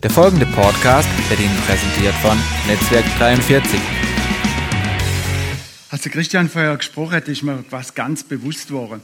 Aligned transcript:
Der 0.00 0.10
folgende 0.10 0.46
Podcast 0.46 1.08
wird 1.28 1.40
Ihnen 1.40 1.56
präsentiert 1.66 2.14
von 2.22 2.38
Netzwerk 2.68 3.04
43. 3.18 3.80
Als 5.90 6.02
der 6.02 6.12
Christian 6.12 6.48
vorher 6.48 6.76
gesprochen 6.76 7.14
hat, 7.14 7.26
ist 7.26 7.42
mir 7.42 7.64
was 7.70 7.96
ganz 7.96 8.22
bewusst 8.22 8.70
worden. 8.70 9.00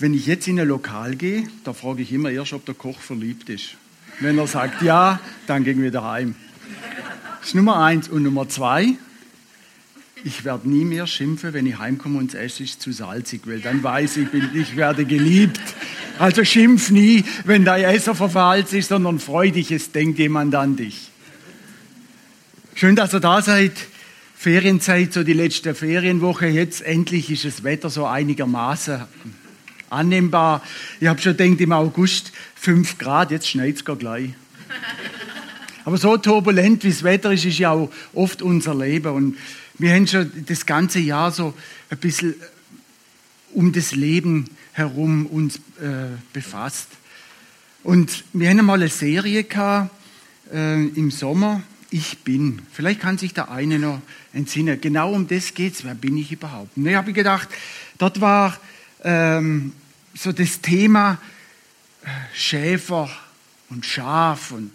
Wenn 0.00 0.12
ich 0.12 0.26
jetzt 0.26 0.48
in 0.48 0.58
ein 0.58 0.66
Lokal 0.66 1.14
gehe, 1.14 1.46
da 1.62 1.72
frage 1.72 2.02
ich 2.02 2.12
immer 2.12 2.32
erst, 2.32 2.52
ob 2.52 2.66
der 2.66 2.74
Koch 2.74 2.98
verliebt 2.98 3.48
ist. 3.48 3.76
Wenn 4.18 4.38
er 4.38 4.48
sagt 4.48 4.82
ja, 4.82 5.20
dann 5.46 5.62
gehen 5.62 5.80
wir 5.80 6.02
heim. 6.02 6.34
Das 7.38 7.50
ist 7.50 7.54
Nummer 7.54 7.76
eins. 7.84 8.08
Und 8.08 8.24
Nummer 8.24 8.48
zwei, 8.48 8.94
ich 10.24 10.44
werde 10.44 10.68
nie 10.68 10.84
mehr 10.84 11.06
schimpfen, 11.06 11.52
wenn 11.52 11.66
ich 11.66 11.78
heimkomme 11.78 12.18
und 12.18 12.34
Essen 12.34 12.64
ist 12.64 12.82
zu 12.82 12.90
salzig, 12.90 13.42
weil 13.44 13.60
dann 13.60 13.84
weiß 13.84 14.16
ich, 14.16 14.28
ich 14.52 14.74
werde 14.74 15.04
geliebt. 15.04 15.60
Also 16.18 16.44
schimpf 16.44 16.90
nie, 16.90 17.24
wenn 17.44 17.64
dein 17.64 17.84
Essen 17.84 18.14
verfalzt 18.14 18.72
ist, 18.72 18.88
sondern 18.88 19.18
freu 19.18 19.50
dich, 19.50 19.70
es 19.70 19.92
denkt 19.92 20.18
jemand 20.18 20.54
an 20.54 20.76
dich. 20.76 21.10
Schön, 22.74 22.96
dass 22.96 23.14
ihr 23.14 23.20
da 23.20 23.42
seid. 23.42 23.72
Ferienzeit, 24.34 25.12
so 25.12 25.22
die 25.22 25.34
letzte 25.34 25.74
Ferienwoche. 25.74 26.48
Jetzt 26.48 26.82
endlich 26.82 27.30
ist 27.30 27.44
das 27.44 27.62
Wetter 27.64 27.90
so 27.90 28.06
einigermaßen 28.06 29.02
annehmbar. 29.88 30.62
Ich 31.00 31.06
habe 31.06 31.20
schon 31.20 31.36
gedacht, 31.36 31.60
im 31.60 31.72
August 31.72 32.32
5 32.56 32.98
Grad, 32.98 33.30
jetzt 33.30 33.48
schneit 33.48 33.76
es 33.76 33.84
gleich. 33.84 34.30
Aber 35.84 35.96
so 35.96 36.16
turbulent 36.16 36.82
wie 36.84 36.90
das 36.90 37.02
Wetter 37.02 37.32
ist, 37.32 37.44
ist 37.44 37.58
ja 37.58 37.70
auch 37.72 37.90
oft 38.14 38.42
unser 38.42 38.74
Leben. 38.74 39.12
Und 39.12 39.36
wir 39.78 39.92
haben 39.94 40.06
schon 40.06 40.30
das 40.46 40.66
ganze 40.66 40.98
Jahr 40.98 41.30
so 41.30 41.54
ein 41.90 41.98
bisschen 41.98 42.34
um 43.52 43.72
das 43.72 43.92
Leben 43.92 44.46
herum 44.72 45.26
uns 45.26 45.56
äh, 45.80 46.16
befasst. 46.32 46.88
Und 47.82 48.24
wir 48.32 48.48
haben 48.48 48.58
einmal 48.58 48.80
eine 48.80 48.88
Serie 48.88 49.44
gehabt, 49.44 49.90
äh, 50.52 50.84
im 50.86 51.10
Sommer, 51.10 51.62
Ich 51.90 52.20
bin. 52.20 52.62
Vielleicht 52.72 53.00
kann 53.00 53.18
sich 53.18 53.34
der 53.34 53.50
eine 53.50 53.78
noch 53.78 54.00
entsinnen. 54.32 54.80
Genau 54.80 55.12
um 55.12 55.28
das 55.28 55.52
geht 55.52 55.74
es. 55.74 55.84
Wer 55.84 55.94
bin 55.94 56.16
ich 56.16 56.32
überhaupt? 56.32 56.74
Und 56.74 56.86
ich 56.86 56.94
habe 56.94 57.12
gedacht, 57.12 57.48
dort 57.98 58.22
war 58.22 58.58
ähm, 59.04 59.72
so 60.14 60.32
das 60.32 60.62
Thema 60.62 61.18
äh, 62.02 62.08
Schäfer 62.34 63.10
und 63.68 63.84
Schaf 63.84 64.52
und 64.52 64.72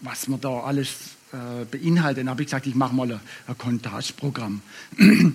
was 0.00 0.28
man 0.28 0.42
da 0.42 0.60
alles 0.60 0.90
äh, 1.32 1.64
beinhaltet. 1.64 2.18
Dann 2.20 2.28
habe 2.28 2.42
ich 2.42 2.48
gesagt, 2.48 2.66
ich 2.66 2.74
mache 2.74 2.94
mal 2.94 3.10
ein, 3.12 3.20
ein 3.46 3.56
Kontageprogramm 3.56 4.60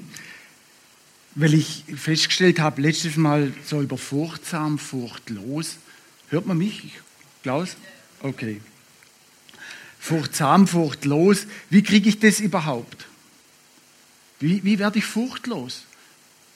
weil 1.38 1.54
ich 1.54 1.84
festgestellt 1.96 2.60
habe, 2.60 2.82
letztes 2.82 3.16
Mal 3.16 3.54
so 3.64 3.80
über 3.80 3.98
furchtsam, 3.98 4.80
furchtlos. 4.80 5.78
Hört 6.30 6.48
man 6.48 6.58
mich, 6.58 6.94
Klaus? 7.44 7.78
Okay. 8.22 8.60
Furchtsam, 10.00 10.68
furchtlos. 10.68 11.46
Wie 11.70 11.84
kriege 11.84 12.10
ich 12.10 12.20
das 12.20 12.40
überhaupt? 12.40 13.06
Wie, 14.40 14.64
wie 14.64 14.80
werde 14.80 14.98
ich 14.98 15.06
furchtlos? 15.06 15.84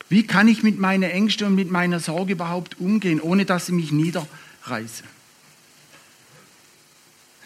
Wie 0.09 0.25
kann 0.25 0.47
ich 0.47 0.63
mit 0.63 0.79
meinen 0.79 1.03
Ängsten 1.03 1.47
und 1.47 1.55
mit 1.55 1.69
meiner 1.69 1.99
Sorge 1.99 2.33
überhaupt 2.33 2.79
umgehen, 2.79 3.21
ohne 3.21 3.45
dass 3.45 3.67
sie 3.67 3.73
mich 3.73 3.91
niederreiße? 3.91 5.03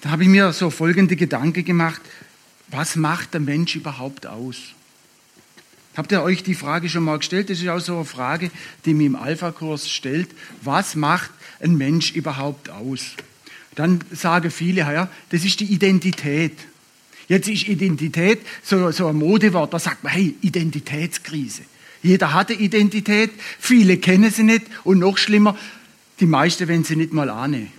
Da 0.01 0.09
habe 0.09 0.23
ich 0.23 0.29
mir 0.29 0.53
so 0.53 0.69
folgende 0.69 1.17
Gedanken 1.17 1.65
gemacht. 1.65 2.01
Was 2.69 2.95
macht 2.95 3.33
der 3.33 3.41
Mensch 3.41 3.75
überhaupt 3.75 4.25
aus? 4.25 4.57
Habt 5.95 6.11
ihr 6.11 6.21
euch 6.21 6.43
die 6.43 6.55
Frage 6.55 6.89
schon 6.89 7.03
mal 7.03 7.17
gestellt? 7.17 7.49
Das 7.49 7.61
ist 7.61 7.67
auch 7.69 7.79
so 7.79 7.95
eine 7.95 8.05
Frage, 8.05 8.51
die 8.85 8.93
mir 8.93 9.07
im 9.07 9.15
Alpha-Kurs 9.15 9.89
stellt. 9.89 10.29
Was 10.61 10.95
macht 10.95 11.31
ein 11.61 11.77
Mensch 11.77 12.11
überhaupt 12.11 12.69
aus? 12.69 13.11
Dann 13.75 14.01
sagen 14.11 14.51
viele, 14.51 14.81
ja, 14.81 15.09
das 15.29 15.45
ist 15.45 15.59
die 15.59 15.65
Identität. 15.65 16.57
Jetzt 17.27 17.47
ist 17.47 17.67
Identität 17.67 18.39
so, 18.61 18.91
so 18.91 19.07
ein 19.07 19.15
Modewort, 19.15 19.73
da 19.73 19.79
sagt 19.79 20.03
man, 20.03 20.13
hey, 20.13 20.35
Identitätskrise. 20.41 21.63
Jeder 22.03 22.33
hatte 22.33 22.53
Identität, 22.53 23.31
viele 23.59 23.97
kennen 23.97 24.31
sie 24.31 24.43
nicht 24.43 24.65
und 24.83 24.99
noch 24.99 25.17
schlimmer, 25.17 25.57
die 26.19 26.27
meisten, 26.27 26.67
wenn 26.67 26.83
sie 26.83 26.95
nicht 26.95 27.13
mal 27.13 27.29
ahnen. 27.29 27.71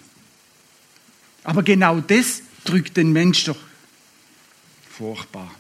Aber 1.45 1.63
genau 1.63 2.01
das 2.01 2.43
drückt 2.65 2.97
den 2.97 3.13
Mensch 3.13 3.45
doch 3.45 3.59
furchtbar. 4.91 5.55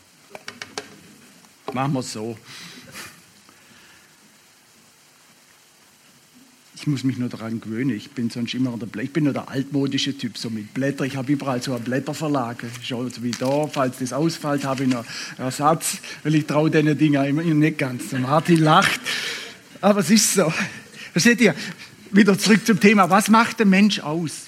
Machen 1.73 1.93
wir 1.93 2.01
es 2.01 2.13
so. 2.13 2.37
Ich 6.87 6.87
muss 6.87 7.03
mich 7.03 7.17
nur 7.17 7.29
daran 7.29 7.61
gewöhnen. 7.61 7.97
Ich 7.97 8.13
bin 8.13 8.31
sonst 8.31 8.55
immer 8.55 8.77
der 8.79 9.03
Ich 9.03 9.13
bin 9.13 9.25
nur 9.25 9.33
der 9.33 9.49
altmodische 9.49 10.17
Typ, 10.17 10.39
so 10.39 10.51
mit 10.51 10.73
Blätter. 10.73 11.05
Ich 11.05 11.17
habe 11.17 11.33
überall 11.33 11.61
so 11.61 11.75
einen 11.75 11.83
Blätterverlag. 11.83 12.63
Schon 12.83 13.11
so 13.11 13.23
wie 13.25 13.33
da. 13.33 13.67
Falls 13.67 13.99
das 13.99 14.13
ausfällt, 14.13 14.65
habe 14.65 14.85
ich 14.85 14.91
noch 14.91 15.05
Ersatz, 15.37 15.99
weil 16.23 16.37
ich 16.37 16.47
traue 16.47 16.71
diesen 16.71 16.97
Dingen 16.97 17.25
immer 17.25 17.43
nicht 17.43 17.79
ganz. 17.79 18.11
Der 18.11 18.21
Martin 18.21 18.61
lacht. 18.61 19.01
Aber 19.81 20.01
es 20.01 20.11
ist 20.11 20.35
so. 20.35 20.53
Versteht 21.13 21.41
ihr? 21.41 21.57
Wieder 22.13 22.39
zurück 22.39 22.65
zum 22.65 22.79
Thema. 22.79 23.11
Was 23.11 23.29
macht 23.31 23.59
der 23.59 23.67
Mensch 23.67 23.99
aus? 23.99 24.47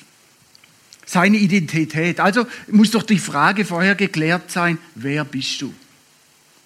Seine 1.07 1.39
Identität. 1.39 2.21
Also 2.21 2.47
muss 2.71 2.93
doch 2.93 3.03
die 3.03 3.19
Frage 3.19 3.65
vorher 3.65 3.95
geklärt 3.97 4.51
sein, 4.51 4.79
wer 4.95 5.25
bist 5.25 5.61
du? 5.63 5.75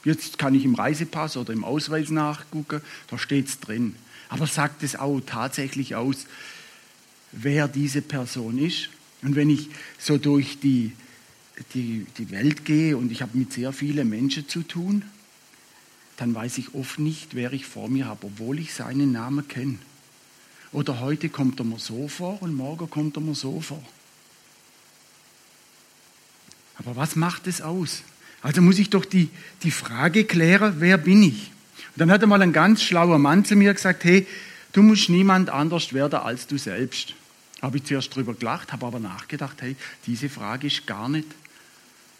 Jetzt 0.04 0.38
kann 0.38 0.54
ich 0.54 0.64
im 0.64 0.74
Reisepass 0.74 1.36
oder 1.36 1.52
im 1.52 1.64
Ausweis 1.64 2.10
nachgucken, 2.10 2.80
da 3.08 3.18
steht 3.18 3.48
es 3.48 3.60
drin. 3.60 3.94
Aber 4.28 4.46
sagt 4.46 4.82
es 4.82 4.96
auch 4.96 5.20
tatsächlich 5.20 5.94
aus, 5.94 6.26
wer 7.32 7.68
diese 7.68 8.02
Person 8.02 8.58
ist? 8.58 8.88
Und 9.22 9.36
wenn 9.36 9.50
ich 9.50 9.68
so 9.98 10.18
durch 10.18 10.58
die, 10.58 10.92
die, 11.74 12.06
die 12.18 12.30
Welt 12.30 12.64
gehe 12.64 12.96
und 12.96 13.12
ich 13.12 13.22
habe 13.22 13.38
mit 13.38 13.52
sehr 13.52 13.72
vielen 13.72 14.08
Menschen 14.08 14.48
zu 14.48 14.62
tun, 14.62 15.04
dann 16.16 16.34
weiß 16.34 16.58
ich 16.58 16.74
oft 16.74 16.98
nicht, 16.98 17.34
wer 17.34 17.52
ich 17.52 17.66
vor 17.66 17.88
mir 17.88 18.06
habe, 18.06 18.26
obwohl 18.26 18.58
ich 18.58 18.74
seinen 18.74 19.12
Namen 19.12 19.46
kenne. 19.48 19.78
Oder 20.72 21.00
heute 21.00 21.28
kommt 21.28 21.60
er 21.60 21.64
mir 21.64 21.78
so 21.78 22.08
vor 22.08 22.42
und 22.42 22.54
morgen 22.54 22.88
kommt 22.88 23.16
er 23.16 23.20
mir 23.20 23.34
so 23.34 23.60
vor. 23.60 23.82
Aber 26.78 26.96
was 26.96 27.16
macht 27.16 27.46
es 27.46 27.60
aus? 27.60 28.02
Also 28.42 28.60
muss 28.60 28.78
ich 28.78 28.90
doch 28.90 29.04
die, 29.04 29.30
die 29.62 29.70
Frage 29.70 30.24
klären, 30.24 30.74
wer 30.78 30.98
bin 30.98 31.22
ich? 31.22 31.52
Und 31.94 32.00
dann 32.00 32.10
hat 32.10 32.22
einmal 32.22 32.42
ein 32.42 32.52
ganz 32.52 32.82
schlauer 32.82 33.18
Mann 33.18 33.44
zu 33.44 33.54
mir 33.54 33.72
gesagt, 33.72 34.04
hey, 34.04 34.26
du 34.72 34.82
musst 34.82 35.08
niemand 35.08 35.50
anders 35.50 35.92
werden 35.92 36.20
als 36.20 36.46
du 36.46 36.58
selbst. 36.58 37.14
Habe 37.60 37.76
ich 37.76 37.84
zuerst 37.84 38.14
drüber 38.14 38.34
gelacht, 38.34 38.72
habe 38.72 38.86
aber 38.86 38.98
nachgedacht, 38.98 39.62
hey, 39.62 39.76
diese 40.06 40.28
Frage 40.28 40.66
ist 40.66 40.86
gar 40.86 41.08
nicht 41.08 41.28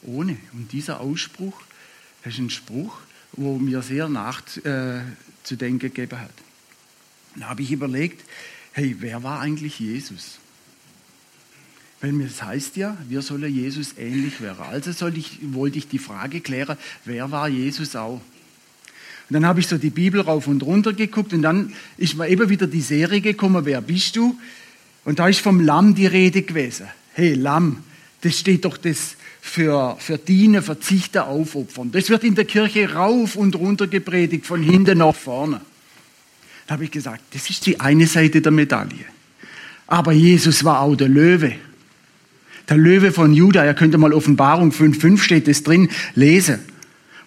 ohne. 0.02 0.36
Und 0.52 0.72
dieser 0.72 1.00
Ausspruch, 1.00 1.60
ist 2.24 2.38
ein 2.38 2.50
Spruch, 2.50 2.98
wo 3.32 3.58
mir 3.58 3.82
sehr 3.82 4.08
nachzudenken 4.08 5.16
äh, 5.76 5.78
gegeben 5.78 6.20
hat. 6.20 6.30
Dann 7.34 7.48
habe 7.48 7.62
ich 7.62 7.72
überlegt, 7.72 8.24
hey, 8.72 8.96
wer 9.00 9.22
war 9.22 9.40
eigentlich 9.40 9.78
Jesus? 9.80 10.38
Weil 12.02 12.18
das 12.18 12.42
heißt 12.42 12.76
ja, 12.76 12.96
wir 13.08 13.22
sollen 13.22 13.54
Jesus 13.54 13.94
ähnlich 13.96 14.40
werden. 14.40 14.64
Also 14.68 15.06
ich, 15.06 15.38
wollte 15.52 15.78
ich 15.78 15.86
die 15.86 16.00
Frage 16.00 16.40
klären, 16.40 16.76
wer 17.04 17.30
war 17.30 17.48
Jesus 17.48 17.94
auch? 17.94 18.20
Und 19.30 19.34
dann 19.34 19.46
habe 19.46 19.60
ich 19.60 19.68
so 19.68 19.78
die 19.78 19.90
Bibel 19.90 20.20
rauf 20.20 20.48
und 20.48 20.64
runter 20.64 20.92
geguckt 20.92 21.32
und 21.32 21.42
dann 21.42 21.72
ist 21.96 22.16
mir 22.16 22.28
eben 22.28 22.48
wieder 22.48 22.66
die 22.66 22.80
Serie 22.80 23.20
gekommen, 23.20 23.64
wer 23.64 23.80
bist 23.80 24.16
du? 24.16 24.36
Und 25.04 25.20
da 25.20 25.28
ist 25.28 25.40
vom 25.40 25.60
Lamm 25.60 25.94
die 25.94 26.06
Rede 26.06 26.42
gewesen. 26.42 26.88
Hey, 27.12 27.34
Lamm, 27.34 27.84
das 28.22 28.36
steht 28.36 28.64
doch 28.64 28.76
das 28.76 29.16
für, 29.40 29.96
für 30.00 30.18
Dienen, 30.18 30.62
Verzichten, 30.62 31.18
Aufopfern. 31.18 31.92
Das 31.92 32.10
wird 32.10 32.24
in 32.24 32.34
der 32.34 32.46
Kirche 32.46 32.92
rauf 32.92 33.36
und 33.36 33.54
runter 33.54 33.86
gepredigt, 33.86 34.44
von 34.44 34.60
hinten 34.60 34.98
nach 34.98 35.14
vorne. 35.14 35.60
Da 36.66 36.74
habe 36.74 36.84
ich 36.84 36.90
gesagt, 36.90 37.22
das 37.32 37.48
ist 37.48 37.64
die 37.64 37.78
eine 37.78 38.08
Seite 38.08 38.42
der 38.42 38.52
Medaille. 38.52 39.04
Aber 39.86 40.10
Jesus 40.10 40.64
war 40.64 40.80
auch 40.80 40.96
der 40.96 41.08
Löwe 41.08 41.54
der 42.68 42.76
Löwe 42.76 43.12
von 43.12 43.32
Juda. 43.32 43.64
Ihr 43.64 43.74
könnt 43.74 43.96
mal 43.98 44.12
Offenbarung 44.12 44.70
5.5 44.70 45.18
steht 45.18 45.48
es 45.48 45.62
drin, 45.62 45.88
lesen. 46.14 46.60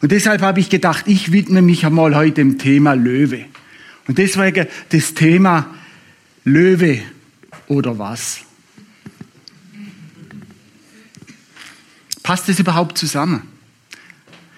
Und 0.02 0.12
deshalb 0.12 0.42
habe 0.42 0.60
ich 0.60 0.70
gedacht, 0.70 1.06
ich 1.08 1.32
widme 1.32 1.62
mich 1.62 1.86
einmal 1.86 2.16
heute 2.16 2.36
dem 2.36 2.58
Thema 2.58 2.94
Löwe. 2.94 3.46
Und 4.08 4.18
deswegen 4.18 4.68
das 4.90 5.14
Thema 5.14 5.74
Löwe 6.44 7.00
oder 7.68 7.98
was? 7.98 8.42
Passt 12.22 12.50
das 12.50 12.60
überhaupt 12.60 12.98
zusammen? 12.98 13.44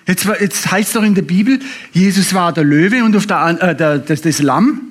Jetzt, 0.05 0.25
jetzt 0.39 0.71
heißt 0.71 0.87
es 0.87 0.93
doch 0.93 1.03
in 1.03 1.15
der 1.15 1.21
Bibel, 1.21 1.59
Jesus 1.91 2.33
war 2.33 2.53
der 2.53 2.63
Löwe 2.63 3.03
und 3.03 3.15
auf 3.15 3.27
der, 3.27 3.57
äh, 3.61 3.75
der, 3.75 3.99
das, 3.99 4.21
das 4.21 4.39
Lamm 4.39 4.81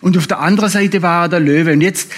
und 0.00 0.16
auf 0.16 0.28
der 0.28 0.38
anderen 0.38 0.70
Seite 0.70 1.02
war 1.02 1.24
er 1.24 1.28
der 1.28 1.40
Löwe. 1.40 1.72
Und 1.72 1.80
jetzt 1.80 2.12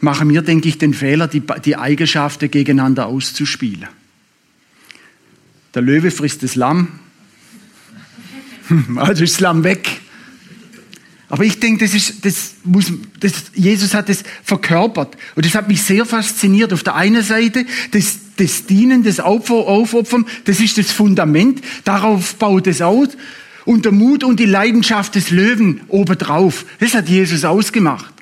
machen 0.00 0.28
wir, 0.30 0.42
denke 0.42 0.68
ich, 0.68 0.78
den 0.78 0.94
Fehler, 0.94 1.28
die, 1.28 1.42
die 1.64 1.76
Eigenschaften 1.76 2.50
gegeneinander 2.50 3.06
auszuspielen. 3.06 3.88
Der 5.74 5.82
Löwe 5.82 6.10
frisst 6.10 6.42
das 6.42 6.54
Lamm, 6.54 6.88
also 8.96 9.24
ist 9.24 9.34
das 9.34 9.40
Lamm 9.40 9.64
weg. 9.64 10.00
Aber 11.28 11.44
ich 11.44 11.58
denke, 11.58 11.84
das 11.84 11.94
ist, 11.94 12.24
das 12.24 12.54
muss, 12.62 12.92
das, 13.18 13.50
Jesus 13.54 13.92
hat 13.92 14.08
es 14.08 14.22
verkörpert. 14.44 15.16
Und 15.34 15.44
das 15.44 15.56
hat 15.56 15.66
mich 15.68 15.82
sehr 15.82 16.04
fasziniert. 16.04 16.72
Auf 16.72 16.84
der 16.84 16.94
einen 16.94 17.24
Seite, 17.24 17.66
das, 17.90 18.18
das 18.36 18.66
Dienen, 18.66 19.02
das 19.02 19.18
Opfer, 19.18 19.54
Aufopfern, 19.54 20.26
das 20.44 20.60
ist 20.60 20.78
das 20.78 20.92
Fundament. 20.92 21.60
Darauf 21.82 22.36
baut 22.36 22.68
es 22.68 22.82
aus. 22.82 23.08
Und 23.64 23.84
der 23.84 23.92
Mut 23.92 24.22
und 24.22 24.38
die 24.38 24.46
Leidenschaft 24.46 25.16
des 25.16 25.30
Löwen 25.30 25.80
obendrauf. 25.88 26.66
Das 26.78 26.94
hat 26.94 27.08
Jesus 27.08 27.44
ausgemacht. 27.44 28.13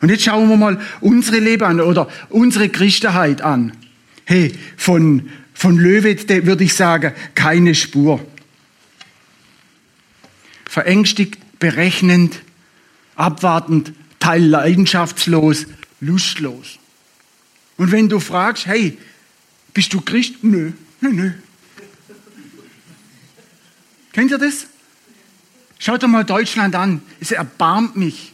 Und 0.00 0.10
jetzt 0.10 0.24
schauen 0.24 0.48
wir 0.48 0.56
mal 0.56 0.80
unsere 1.00 1.38
Leben 1.38 1.64
an 1.64 1.80
oder 1.80 2.08
unsere 2.28 2.68
Christenheit 2.68 3.40
an. 3.40 3.72
Hey, 4.24 4.54
von, 4.76 5.30
von 5.54 5.76
Löwe 5.78 6.16
würde 6.46 6.64
ich 6.64 6.74
sagen, 6.74 7.12
keine 7.34 7.74
Spur. 7.74 8.24
Verängstigt, 10.68 11.38
berechnend, 11.58 12.42
abwartend, 13.14 13.92
teilleidenschaftslos, 14.18 15.66
lustlos. 16.00 16.78
Und 17.76 17.92
wenn 17.92 18.08
du 18.08 18.20
fragst, 18.20 18.66
hey, 18.66 18.98
bist 19.72 19.92
du 19.92 20.00
Christ? 20.00 20.42
Nö, 20.42 20.72
nö, 21.00 21.10
nö. 21.12 21.32
Kennt 24.12 24.30
ihr 24.30 24.38
das? 24.38 24.66
Schaut 25.78 26.02
doch 26.02 26.08
mal 26.08 26.24
Deutschland 26.24 26.74
an. 26.74 27.02
Es 27.20 27.32
erbarmt 27.32 27.96
mich. 27.96 28.32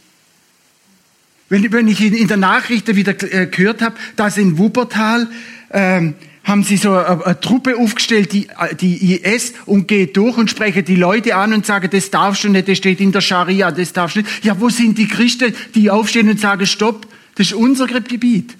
Wenn, 1.53 1.71
wenn 1.71 1.87
ich 1.87 2.01
in, 2.01 2.15
in 2.15 2.27
der 2.27 2.37
Nachricht 2.37 2.87
wieder 2.95 3.11
äh, 3.31 3.45
gehört 3.45 3.83
habe, 3.83 3.95
dass 4.15 4.37
in 4.37 4.57
Wuppertal 4.57 5.27
ähm, 5.69 6.15
haben 6.43 6.63
sie 6.63 6.77
so 6.77 6.93
eine, 6.93 7.23
eine, 7.23 7.39
Truppe 7.39 7.77
aufgestellt, 7.77 8.33
die, 8.33 8.47
die 8.81 9.21
IS, 9.21 9.53
und 9.67 9.87
geht 9.87 10.17
durch 10.17 10.35
und 10.35 10.49
sprechen 10.49 10.83
die 10.83 10.95
Leute 10.95 11.35
an 11.35 11.53
und 11.53 11.63
sagen, 11.63 11.91
das 11.91 12.09
darfst 12.09 12.43
du 12.43 12.49
nicht, 12.49 12.67
das 12.67 12.79
steht 12.79 12.99
in 12.99 13.11
der 13.11 13.21
Scharia, 13.21 13.69
das 13.69 13.93
darfst 13.93 14.15
du 14.15 14.21
nicht. 14.21 14.43
Ja, 14.43 14.59
wo 14.59 14.69
sind 14.69 14.97
die 14.97 15.07
Christen, 15.07 15.53
die 15.75 15.91
aufstehen 15.91 16.27
und 16.27 16.39
sagen, 16.39 16.65
stopp, 16.65 17.05
das 17.35 17.45
ist 17.45 17.53
unser 17.53 17.85
Gebiet. 17.85 18.57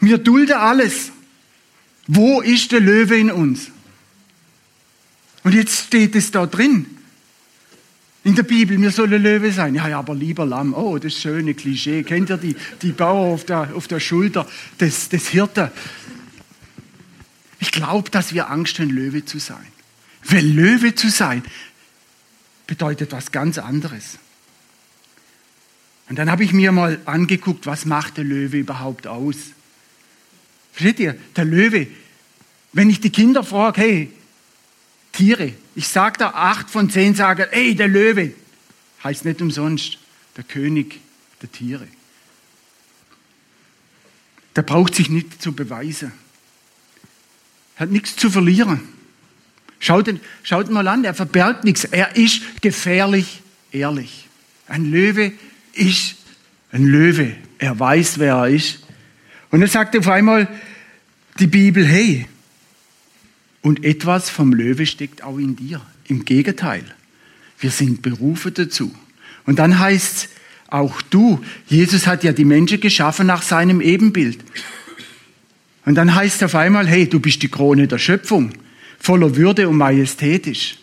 Wir 0.00 0.18
dulden 0.18 0.58
alles. 0.58 1.10
Wo 2.06 2.42
ist 2.42 2.70
der 2.70 2.80
Löwe 2.80 3.16
in 3.16 3.30
uns? 3.30 3.70
Und 5.42 5.54
jetzt 5.54 5.86
steht 5.86 6.14
es 6.14 6.30
da 6.32 6.44
drin. 6.44 6.97
In 8.28 8.34
der 8.34 8.42
Bibel, 8.42 8.78
wir 8.78 8.90
sollen 8.90 9.22
Löwe 9.22 9.50
sein. 9.50 9.74
Ja, 9.74 9.88
ja, 9.88 10.00
aber 10.00 10.14
lieber 10.14 10.44
Lamm. 10.44 10.74
Oh, 10.74 10.98
das 10.98 11.14
schöne 11.14 11.54
Klischee. 11.54 12.02
Kennt 12.02 12.28
ihr 12.28 12.36
die, 12.36 12.54
die 12.82 12.92
Bauer 12.92 13.32
auf 13.32 13.46
der, 13.46 13.74
auf 13.74 13.88
der 13.88 14.00
Schulter 14.00 14.46
des, 14.78 15.08
des 15.08 15.28
Hirten? 15.28 15.70
Ich 17.58 17.72
glaube, 17.72 18.10
dass 18.10 18.34
wir 18.34 18.50
Angst 18.50 18.80
haben, 18.80 18.90
Löwe 18.90 19.24
zu 19.24 19.38
sein. 19.38 19.66
Weil 20.24 20.44
Löwe 20.44 20.94
zu 20.94 21.08
sein 21.08 21.42
bedeutet 22.66 23.12
was 23.12 23.32
ganz 23.32 23.56
anderes. 23.56 24.18
Und 26.10 26.18
dann 26.18 26.30
habe 26.30 26.44
ich 26.44 26.52
mir 26.52 26.70
mal 26.70 27.00
angeguckt, 27.06 27.64
was 27.64 27.86
macht 27.86 28.18
der 28.18 28.24
Löwe 28.24 28.58
überhaupt 28.58 29.06
aus? 29.06 29.36
Versteht 30.74 31.00
ihr? 31.00 31.16
Der 31.34 31.46
Löwe, 31.46 31.86
wenn 32.74 32.90
ich 32.90 33.00
die 33.00 33.08
Kinder 33.08 33.42
frage, 33.42 33.80
hey, 33.80 34.10
Tiere. 35.18 35.52
Ich 35.74 35.88
sage 35.88 36.16
da, 36.18 36.30
acht 36.30 36.70
von 36.70 36.90
zehn 36.90 37.12
sagen, 37.16 37.46
ey, 37.50 37.74
der 37.74 37.88
Löwe. 37.88 38.34
Heißt 39.02 39.24
nicht 39.24 39.42
umsonst, 39.42 39.98
der 40.36 40.44
König 40.44 41.00
der 41.42 41.50
Tiere. 41.50 41.88
Der 44.54 44.62
braucht 44.62 44.94
sich 44.94 45.10
nicht 45.10 45.42
zu 45.42 45.52
beweisen. 45.52 46.12
Hat 47.74 47.90
nichts 47.90 48.14
zu 48.14 48.30
verlieren. 48.30 48.80
Schaut, 49.80 50.08
schaut 50.44 50.70
mal 50.70 50.86
an, 50.86 51.04
er 51.04 51.14
verbergt 51.14 51.64
nichts. 51.64 51.82
Er 51.82 52.14
ist 52.14 52.62
gefährlich 52.62 53.42
ehrlich. 53.72 54.28
Ein 54.68 54.84
Löwe 54.84 55.32
ist 55.72 56.14
ein 56.70 56.84
Löwe. 56.84 57.34
Er 57.58 57.76
weiß, 57.76 58.20
wer 58.20 58.34
er 58.36 58.48
ist. 58.50 58.84
Und 59.50 59.62
er 59.62 59.68
sagt 59.68 59.96
auf 59.96 60.06
einmal 60.06 60.46
die 61.40 61.48
Bibel, 61.48 61.84
hey, 61.84 62.28
und 63.68 63.84
etwas 63.84 64.30
vom 64.30 64.54
Löwe 64.54 64.86
steckt 64.86 65.22
auch 65.22 65.36
in 65.36 65.54
dir. 65.54 65.82
Im 66.06 66.24
Gegenteil. 66.24 66.86
Wir 67.60 67.70
sind 67.70 68.00
berufen 68.00 68.54
dazu. 68.54 68.94
Und 69.44 69.58
dann 69.58 69.78
heißt 69.78 70.16
es, 70.16 70.28
auch 70.68 71.02
du, 71.02 71.44
Jesus 71.66 72.06
hat 72.06 72.24
ja 72.24 72.32
die 72.32 72.46
Menschen 72.46 72.80
geschaffen 72.80 73.26
nach 73.26 73.42
seinem 73.42 73.82
Ebenbild. 73.82 74.38
Und 75.84 75.96
dann 75.96 76.14
heißt 76.14 76.42
auf 76.44 76.54
einmal, 76.54 76.86
hey, 76.86 77.06
du 77.06 77.20
bist 77.20 77.42
die 77.42 77.50
Krone 77.50 77.86
der 77.86 77.98
Schöpfung, 77.98 78.52
voller 78.98 79.36
Würde 79.36 79.68
und 79.68 79.76
majestätisch. 79.76 80.78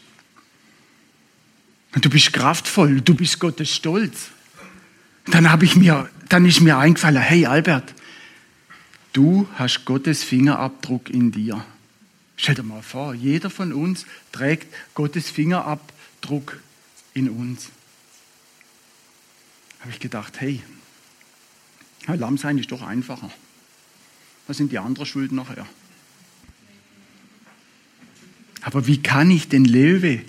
Und 1.95 2.05
du 2.05 2.09
bist 2.11 2.33
kraftvoll, 2.33 3.01
du 3.01 3.15
bist 3.15 3.39
Gottes 3.39 3.73
Stolz. 3.73 4.29
Dann 5.31 5.49
habe 5.51 5.65
ich 5.65 5.75
mir, 5.75 6.07
dann 6.29 6.45
ist 6.45 6.61
mir 6.61 6.77
eingefallen, 6.77 7.19
hey 7.19 7.47
Albert, 7.47 7.95
du 9.13 9.47
hast 9.55 9.85
Gottes 9.85 10.23
Fingerabdruck 10.23 11.09
in 11.09 11.31
dir. 11.31 11.65
Stell 12.37 12.55
dir 12.55 12.63
mal 12.63 12.81
vor, 12.81 13.13
jeder 13.13 13.49
von 13.49 13.73
uns 13.73 14.05
trägt 14.31 14.73
Gottes 14.93 15.29
Fingerabdruck 15.29 16.59
in 17.13 17.29
uns. 17.29 17.69
Habe 19.79 19.91
ich 19.91 19.99
gedacht, 19.99 20.41
hey, 20.41 20.61
Lamm 22.07 22.37
sein 22.37 22.57
ist 22.57 22.71
doch 22.71 22.81
einfacher. 22.81 23.31
Was 24.47 24.57
sind 24.57 24.71
die 24.71 24.77
anderen 24.79 25.05
Schulden 25.05 25.35
nachher? 25.35 25.65
Aber 28.61 28.87
wie 28.87 29.01
kann 29.01 29.31
ich 29.31 29.47
den 29.47 29.65
Löwe, 29.65 30.21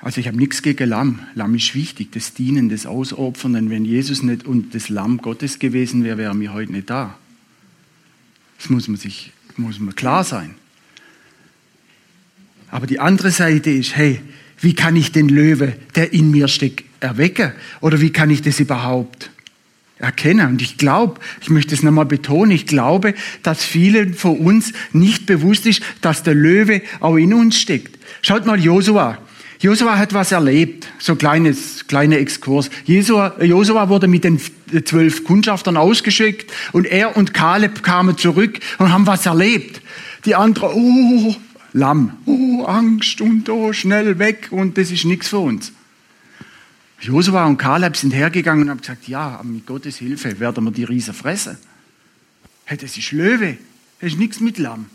also 0.00 0.20
ich 0.20 0.26
habe 0.26 0.36
nichts 0.36 0.62
gegen 0.62 0.88
Lamm, 0.88 1.20
Lamm 1.34 1.54
ist 1.54 1.74
wichtig, 1.74 2.12
das 2.12 2.34
Dienen, 2.34 2.68
das 2.68 2.86
Ausopfern, 2.86 3.70
wenn 3.70 3.84
Jesus 3.84 4.22
nicht 4.22 4.44
und 4.44 4.74
das 4.74 4.88
Lamm 4.88 5.18
Gottes 5.18 5.58
gewesen 5.58 6.04
wäre, 6.04 6.18
wäre 6.18 6.34
mir 6.34 6.52
heute 6.52 6.72
nicht 6.72 6.90
da. 6.90 7.18
Das 8.58 8.70
muss 8.70 8.86
man 8.88 8.96
sich, 8.96 9.32
muss 9.56 9.78
man 9.78 9.94
klar 9.94 10.24
sein. 10.24 10.54
Aber 12.74 12.88
die 12.88 12.98
andere 12.98 13.30
Seite 13.30 13.70
ist, 13.70 13.94
hey, 13.94 14.20
wie 14.60 14.74
kann 14.74 14.96
ich 14.96 15.12
den 15.12 15.28
Löwe, 15.28 15.74
der 15.94 16.12
in 16.12 16.32
mir 16.32 16.48
steckt, 16.48 16.84
erwecken? 16.98 17.52
Oder 17.80 18.00
wie 18.00 18.10
kann 18.10 18.30
ich 18.30 18.42
das 18.42 18.58
überhaupt 18.58 19.30
erkennen? 19.98 20.48
Und 20.48 20.60
ich 20.60 20.76
glaube, 20.76 21.20
ich 21.40 21.50
möchte 21.50 21.72
es 21.72 21.84
nochmal 21.84 22.06
betonen, 22.06 22.50
ich 22.50 22.66
glaube, 22.66 23.14
dass 23.44 23.62
vielen 23.62 24.14
von 24.14 24.38
uns 24.38 24.72
nicht 24.92 25.24
bewusst 25.24 25.66
ist, 25.66 25.82
dass 26.00 26.24
der 26.24 26.34
Löwe 26.34 26.82
auch 26.98 27.14
in 27.14 27.32
uns 27.32 27.60
steckt. 27.60 27.96
Schaut 28.22 28.44
mal 28.44 28.58
Josua. 28.58 29.18
Josua 29.60 29.96
hat 29.96 30.12
was 30.12 30.32
erlebt, 30.32 30.88
so 30.98 31.14
kleines, 31.14 31.86
kleiner 31.86 32.18
Exkurs. 32.18 32.70
Josua, 32.86 33.88
wurde 33.88 34.08
mit 34.08 34.24
den 34.24 34.40
zwölf 34.84 35.22
Kundschaftern 35.22 35.76
ausgeschickt 35.76 36.52
und 36.72 36.88
er 36.88 37.16
und 37.16 37.34
Kaleb 37.34 37.84
kamen 37.84 38.18
zurück 38.18 38.58
und 38.78 38.92
haben 38.92 39.06
was 39.06 39.26
erlebt. 39.26 39.80
Die 40.24 40.34
anderen, 40.34 40.72
oh, 40.74 41.36
Lamm. 41.76 42.12
Oh, 42.24 42.33
Angst 42.64 43.20
und 43.20 43.48
oh, 43.48 43.72
schnell 43.72 44.18
weg 44.18 44.48
und 44.50 44.78
das 44.78 44.90
ist 44.90 45.04
nichts 45.04 45.28
für 45.28 45.38
uns. 45.38 45.72
Josua 47.00 47.44
und 47.46 47.58
Kaleb 47.58 47.96
sind 47.96 48.12
hergegangen 48.12 48.64
und 48.64 48.70
haben 48.70 48.80
gesagt, 48.80 49.08
ja, 49.08 49.40
mit 49.42 49.66
Gottes 49.66 49.98
Hilfe 49.98 50.40
werden 50.40 50.64
wir 50.64 50.70
die 50.70 50.84
Riesen 50.84 51.12
fressen. 51.12 51.58
Hey, 52.64 52.78
das 52.78 52.96
ist 52.96 53.12
Löwe, 53.12 53.58
das 54.00 54.12
ist 54.12 54.18
nichts 54.18 54.40
mit 54.40 54.58
Lamm. 54.58 54.86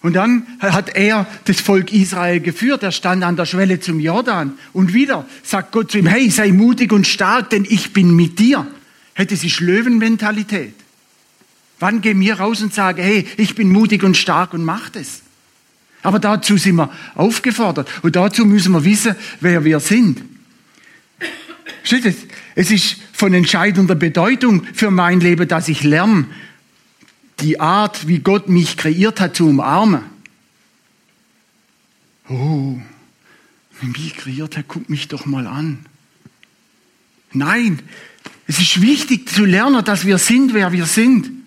Und 0.00 0.14
dann 0.14 0.46
hat 0.60 0.94
er 0.94 1.26
das 1.44 1.60
Volk 1.60 1.92
Israel 1.92 2.40
geführt. 2.40 2.82
Er 2.82 2.92
stand 2.92 3.24
an 3.24 3.36
der 3.36 3.46
Schwelle 3.46 3.80
zum 3.80 3.98
Jordan. 3.98 4.56
Und 4.72 4.94
wieder 4.94 5.26
sagt 5.42 5.72
Gott 5.72 5.90
zu 5.90 5.98
ihm, 5.98 6.06
hey, 6.06 6.30
sei 6.30 6.52
mutig 6.52 6.92
und 6.92 7.06
stark, 7.06 7.50
denn 7.50 7.66
ich 7.68 7.92
bin 7.92 8.14
mit 8.14 8.38
dir. 8.38 8.66
Hey, 9.14 9.26
das 9.26 9.42
ist 9.42 9.58
Löwenmentalität. 9.60 10.74
Wann 11.80 12.00
gehen 12.00 12.20
wir 12.20 12.38
raus 12.38 12.62
und 12.62 12.72
sagen, 12.72 13.02
hey, 13.02 13.26
ich 13.36 13.54
bin 13.54 13.70
mutig 13.70 14.04
und 14.04 14.16
stark 14.16 14.52
und 14.52 14.64
mach 14.64 14.88
das? 14.90 15.22
Aber 16.08 16.20
dazu 16.20 16.56
sind 16.56 16.76
wir 16.76 16.90
aufgefordert. 17.16 17.86
Und 18.00 18.16
dazu 18.16 18.46
müssen 18.46 18.72
wir 18.72 18.82
wissen, 18.82 19.14
wer 19.40 19.62
wir 19.62 19.78
sind. 19.78 20.22
Es? 21.84 22.70
ist 22.70 22.96
von 23.12 23.34
entscheidender 23.34 23.94
Bedeutung 23.94 24.64
für 24.72 24.90
mein 24.90 25.20
Leben, 25.20 25.46
dass 25.46 25.68
ich 25.68 25.82
lerne, 25.82 26.24
die 27.40 27.60
Art, 27.60 28.08
wie 28.08 28.20
Gott 28.20 28.48
mich 28.48 28.78
kreiert 28.78 29.20
hat, 29.20 29.36
zu 29.36 29.50
umarmen. 29.50 30.00
Oh, 32.30 32.78
wie 33.82 33.86
mich 33.88 34.16
kreiert 34.16 34.56
hat, 34.56 34.64
guck 34.66 34.88
mich 34.88 35.08
doch 35.08 35.26
mal 35.26 35.46
an. 35.46 35.84
Nein, 37.34 37.80
es 38.46 38.58
ist 38.58 38.80
wichtig 38.80 39.28
zu 39.28 39.44
lernen, 39.44 39.84
dass 39.84 40.06
wir 40.06 40.16
sind, 40.16 40.54
wer 40.54 40.72
wir 40.72 40.86
sind. 40.86 41.37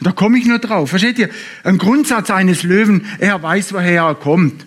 Da 0.00 0.12
komme 0.12 0.38
ich 0.38 0.46
nur 0.46 0.58
drauf. 0.58 0.90
Versteht 0.90 1.18
ihr? 1.18 1.28
Ein 1.64 1.78
Grundsatz 1.78 2.30
eines 2.30 2.62
Löwen, 2.62 3.06
er 3.18 3.42
weiß, 3.42 3.72
woher 3.72 4.04
er 4.04 4.14
kommt. 4.14 4.66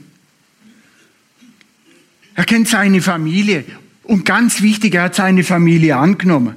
Er 2.35 2.43
kennt 2.43 2.67
seine 2.67 3.01
Familie. 3.01 3.63
Und 4.03 4.25
ganz 4.25 4.61
wichtig, 4.61 4.95
er 4.95 5.03
hat 5.03 5.15
seine 5.15 5.43
Familie 5.43 5.97
angenommen. 5.97 6.55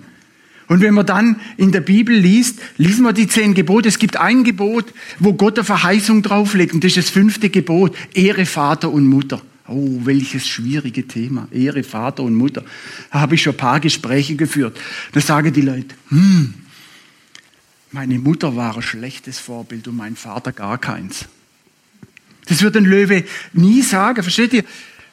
Und 0.66 0.80
wenn 0.80 0.94
man 0.94 1.06
dann 1.06 1.40
in 1.56 1.72
der 1.72 1.82
Bibel 1.82 2.16
liest, 2.16 2.58
lesen 2.78 3.04
wir 3.04 3.12
die 3.12 3.28
zehn 3.28 3.54
Gebote. 3.54 3.88
Es 3.88 3.98
gibt 3.98 4.16
ein 4.16 4.44
Gebot, 4.44 4.86
wo 5.18 5.34
Gott 5.34 5.58
eine 5.58 5.64
Verheißung 5.64 6.22
drauflegt. 6.22 6.72
Und 6.72 6.82
das 6.82 6.96
ist 6.96 7.08
das 7.08 7.10
fünfte 7.10 7.50
Gebot. 7.50 7.94
Ehre 8.14 8.46
Vater 8.46 8.90
und 8.90 9.06
Mutter. 9.06 9.42
Oh, 9.66 10.00
welches 10.04 10.46
schwierige 10.46 11.06
Thema. 11.06 11.48
Ehre, 11.50 11.82
Vater 11.84 12.22
und 12.22 12.34
Mutter. 12.34 12.64
Da 13.10 13.20
habe 13.20 13.34
ich 13.34 13.42
schon 13.42 13.54
ein 13.54 13.58
paar 13.58 13.80
Gespräche 13.80 14.36
geführt. 14.36 14.76
Da 15.12 15.20
sagen 15.20 15.52
die 15.52 15.62
Leute, 15.62 15.94
hm, 16.10 16.54
meine 17.94 18.18
Mutter 18.18 18.56
war 18.56 18.74
ein 18.74 18.82
schlechtes 18.82 19.38
Vorbild 19.38 19.86
und 19.86 19.96
mein 19.96 20.16
Vater 20.16 20.50
gar 20.50 20.78
keins. 20.78 21.26
Das 22.46 22.60
wird 22.60 22.76
ein 22.76 22.84
Löwe 22.84 23.22
nie 23.52 23.82
sagen, 23.82 24.20
versteht 24.20 24.52
ihr? 24.52 24.64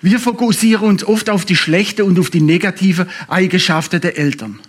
Wir 0.02 0.20
fokussieren 0.20 0.88
uns 0.88 1.04
oft 1.04 1.30
auf 1.30 1.46
die 1.46 1.56
schlechte 1.56 2.04
und 2.06 2.18
auf 2.18 2.32
die 2.32 2.42
negative 2.42 3.08
Eigenschaften 3.28 4.02
der 4.02 4.18
Eltern. 4.18 4.60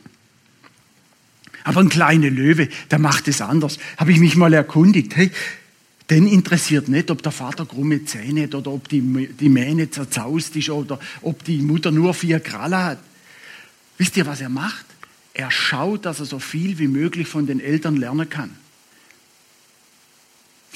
Aber 1.64 1.80
ein 1.80 1.88
kleiner 1.88 2.28
Löwe, 2.28 2.68
der 2.90 2.98
macht 2.98 3.28
es 3.28 3.40
anders. 3.40 3.78
Habe 3.96 4.12
ich 4.12 4.18
mich 4.18 4.36
mal 4.36 4.52
erkundigt. 4.52 5.16
Hey, 5.16 5.30
den 6.10 6.26
interessiert 6.26 6.88
nicht, 6.88 7.10
ob 7.10 7.22
der 7.22 7.32
Vater 7.32 7.64
krumme 7.64 8.04
Zähne 8.04 8.42
hat 8.42 8.54
oder 8.54 8.72
ob 8.72 8.90
die, 8.90 9.00
die 9.40 9.48
Mähne 9.48 9.90
zerzaust 9.90 10.54
ist 10.54 10.68
oder 10.68 11.00
ob 11.22 11.44
die 11.44 11.62
Mutter 11.62 11.90
nur 11.90 12.12
vier 12.12 12.40
Kralle 12.40 12.84
hat. 12.84 12.98
Wisst 13.96 14.18
ihr, 14.18 14.26
was 14.26 14.42
er 14.42 14.50
macht? 14.50 14.91
Er 15.34 15.50
schaut, 15.50 16.04
dass 16.04 16.20
er 16.20 16.26
so 16.26 16.38
viel 16.38 16.78
wie 16.78 16.88
möglich 16.88 17.28
von 17.28 17.46
den 17.46 17.60
Eltern 17.60 17.96
lernen 17.96 18.28
kann. 18.28 18.50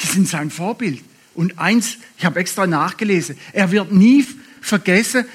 Die 0.02 0.06
sind 0.06 0.28
sein 0.28 0.50
Vorbild. 0.50 1.02
Und 1.34 1.58
eins, 1.58 1.98
ich 2.16 2.24
habe 2.24 2.40
extra 2.40 2.66
nachgelesen, 2.66 3.36
er 3.52 3.70
wird 3.70 3.92
nie 3.92 4.26
vergessen, 4.62 5.26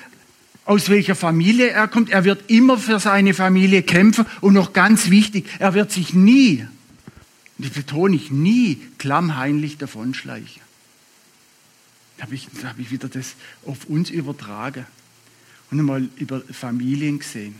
aus 0.65 0.89
welcher 0.89 1.15
Familie 1.15 1.69
er 1.69 1.87
kommt. 1.87 2.09
Er 2.09 2.23
wird 2.23 2.49
immer 2.49 2.77
für 2.77 2.99
seine 2.99 3.33
Familie 3.33 3.83
kämpfen 3.83 4.25
und 4.41 4.53
noch 4.53 4.73
ganz 4.73 5.09
wichtig, 5.09 5.45
er 5.59 5.73
wird 5.73 5.91
sich 5.91 6.13
nie, 6.13 6.65
und 7.57 7.65
ich 7.65 7.73
betone 7.73 8.15
ich 8.15 8.31
nie, 8.31 8.81
klammheinlich 8.97 9.77
davonschleichen. 9.77 10.61
Da 12.17 12.23
habe 12.23 12.35
ich, 12.35 12.47
da 12.61 12.69
habe 12.69 12.81
ich 12.81 12.91
wieder 12.91 13.07
das 13.07 13.35
auf 13.65 13.85
uns 13.85 14.09
übertragen 14.09 14.85
und 15.69 15.79
einmal 15.79 16.07
über 16.17 16.41
Familien 16.51 17.19
gesehen. 17.19 17.55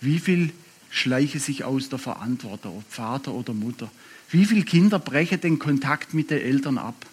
Wie 0.00 0.18
viel 0.18 0.52
schleichen 0.90 1.40
sich 1.40 1.64
aus 1.64 1.88
der 1.88 1.98
Verantwortung, 1.98 2.78
ob 2.78 2.92
Vater 2.92 3.32
oder 3.32 3.52
Mutter? 3.52 3.90
Wie 4.30 4.44
viele 4.44 4.64
Kinder 4.64 4.98
brechen 4.98 5.40
den 5.40 5.58
Kontakt 5.58 6.14
mit 6.14 6.30
den 6.30 6.40
Eltern 6.40 6.78
ab? 6.78 7.06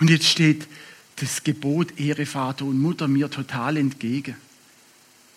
Und 0.00 0.08
jetzt 0.08 0.26
steht 0.26 0.66
das 1.16 1.44
Gebot 1.44 1.98
Ehre 2.00 2.24
Vater 2.26 2.64
und 2.64 2.80
Mutter 2.80 3.08
mir 3.08 3.30
total 3.30 3.76
entgegen. 3.76 4.36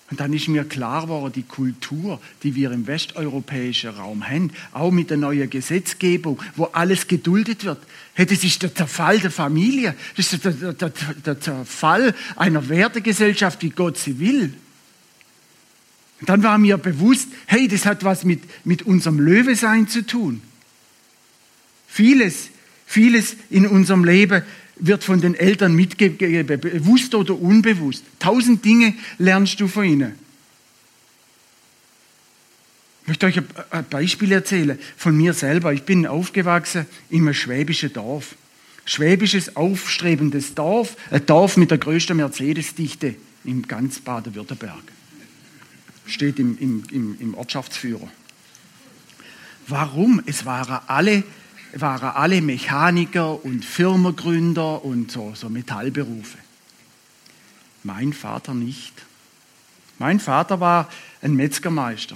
Und 0.09 0.19
dann 0.19 0.31
ist 0.33 0.47
mir 0.47 0.63
klar 0.63 1.03
geworden, 1.03 1.33
die 1.33 1.43
Kultur, 1.43 2.21
die 2.43 2.55
wir 2.55 2.71
im 2.71 2.85
westeuropäischen 2.87 3.91
Raum 3.91 4.27
haben, 4.29 4.51
auch 4.71 4.91
mit 4.91 5.09
der 5.09 5.17
neuen 5.17 5.49
Gesetzgebung, 5.49 6.39
wo 6.55 6.65
alles 6.65 7.07
geduldet 7.07 7.63
wird, 7.63 7.79
hey, 8.13 8.25
das 8.25 8.43
ist 8.43 8.61
der 8.61 8.75
Zerfall 8.75 9.19
der 9.19 9.31
Familie, 9.31 9.95
das 10.15 10.31
ist 10.31 10.45
der, 10.45 10.51
der, 10.51 10.73
der, 10.73 10.89
der 10.89 11.39
Zerfall 11.39 12.13
einer 12.35 12.69
Wertegesellschaft, 12.69 13.63
wie 13.63 13.71
Gott 13.71 13.97
sie 13.97 14.19
will. 14.19 14.53
Und 16.23 16.29
dann 16.29 16.41
war 16.41 16.57
mir 16.57 16.77
bewusst, 16.77 17.27
hey, 17.47 17.67
das 17.67 17.85
hat 17.85 18.05
was 18.05 18.23
mit, 18.23 18.41
mit 18.63 18.83
unserem 18.83 19.19
Löwesein 19.19 19.89
zu 19.89 20.05
tun. 20.05 20.41
Vieles 21.87 22.49
Vieles 22.93 23.35
in 23.49 23.65
unserem 23.65 24.03
Leben 24.03 24.43
wird 24.75 25.03
von 25.03 25.19
den 25.19 25.33
Eltern 25.33 25.73
mitgegeben, 25.75 26.59
bewusst 26.59 27.15
oder 27.15 27.33
unbewusst. 27.33 28.03
Tausend 28.19 28.63
Dinge 28.63 28.93
lernst 29.17 29.59
du 29.59 29.67
von 29.67 29.83
ihnen. 29.83 30.13
Ich 33.01 33.07
möchte 33.07 33.25
euch 33.25 33.41
ein 33.71 33.85
Beispiel 33.89 34.31
erzählen 34.31 34.77
von 34.95 35.17
mir 35.17 35.33
selber. 35.33 35.73
Ich 35.73 35.81
bin 35.81 36.05
aufgewachsen 36.05 36.85
in 37.09 37.21
einem 37.21 37.33
schwäbischen 37.33 37.91
Dorf. 37.91 38.35
Schwäbisches, 38.85 39.55
aufstrebendes 39.55 40.53
Dorf, 40.53 40.95
ein 41.09 41.25
Dorf 41.25 41.57
mit 41.57 41.71
der 41.71 41.79
größten 41.79 42.15
Mercedes-Dichte 42.15 43.15
in 43.43 43.63
ganz 43.63 44.01
Baden-Württemberg. 44.01 44.83
Steht 46.05 46.39
im, 46.39 46.57
im, 46.57 46.83
im, 46.91 47.17
im 47.19 47.33
Ortschaftsführer. 47.35 48.07
Warum? 49.67 50.21
Es 50.25 50.45
waren 50.45 50.79
alle 50.87 51.23
waren 51.75 52.09
alle 52.09 52.41
Mechaniker 52.41 53.43
und 53.43 53.65
Firmengründer 53.65 54.83
und 54.85 55.11
so, 55.11 55.33
so 55.35 55.49
Metallberufe. 55.49 56.37
Mein 57.83 58.13
Vater 58.13 58.53
nicht. 58.53 58.93
Mein 59.99 60.19
Vater 60.19 60.59
war 60.59 60.89
ein 61.21 61.33
Metzgermeister. 61.35 62.15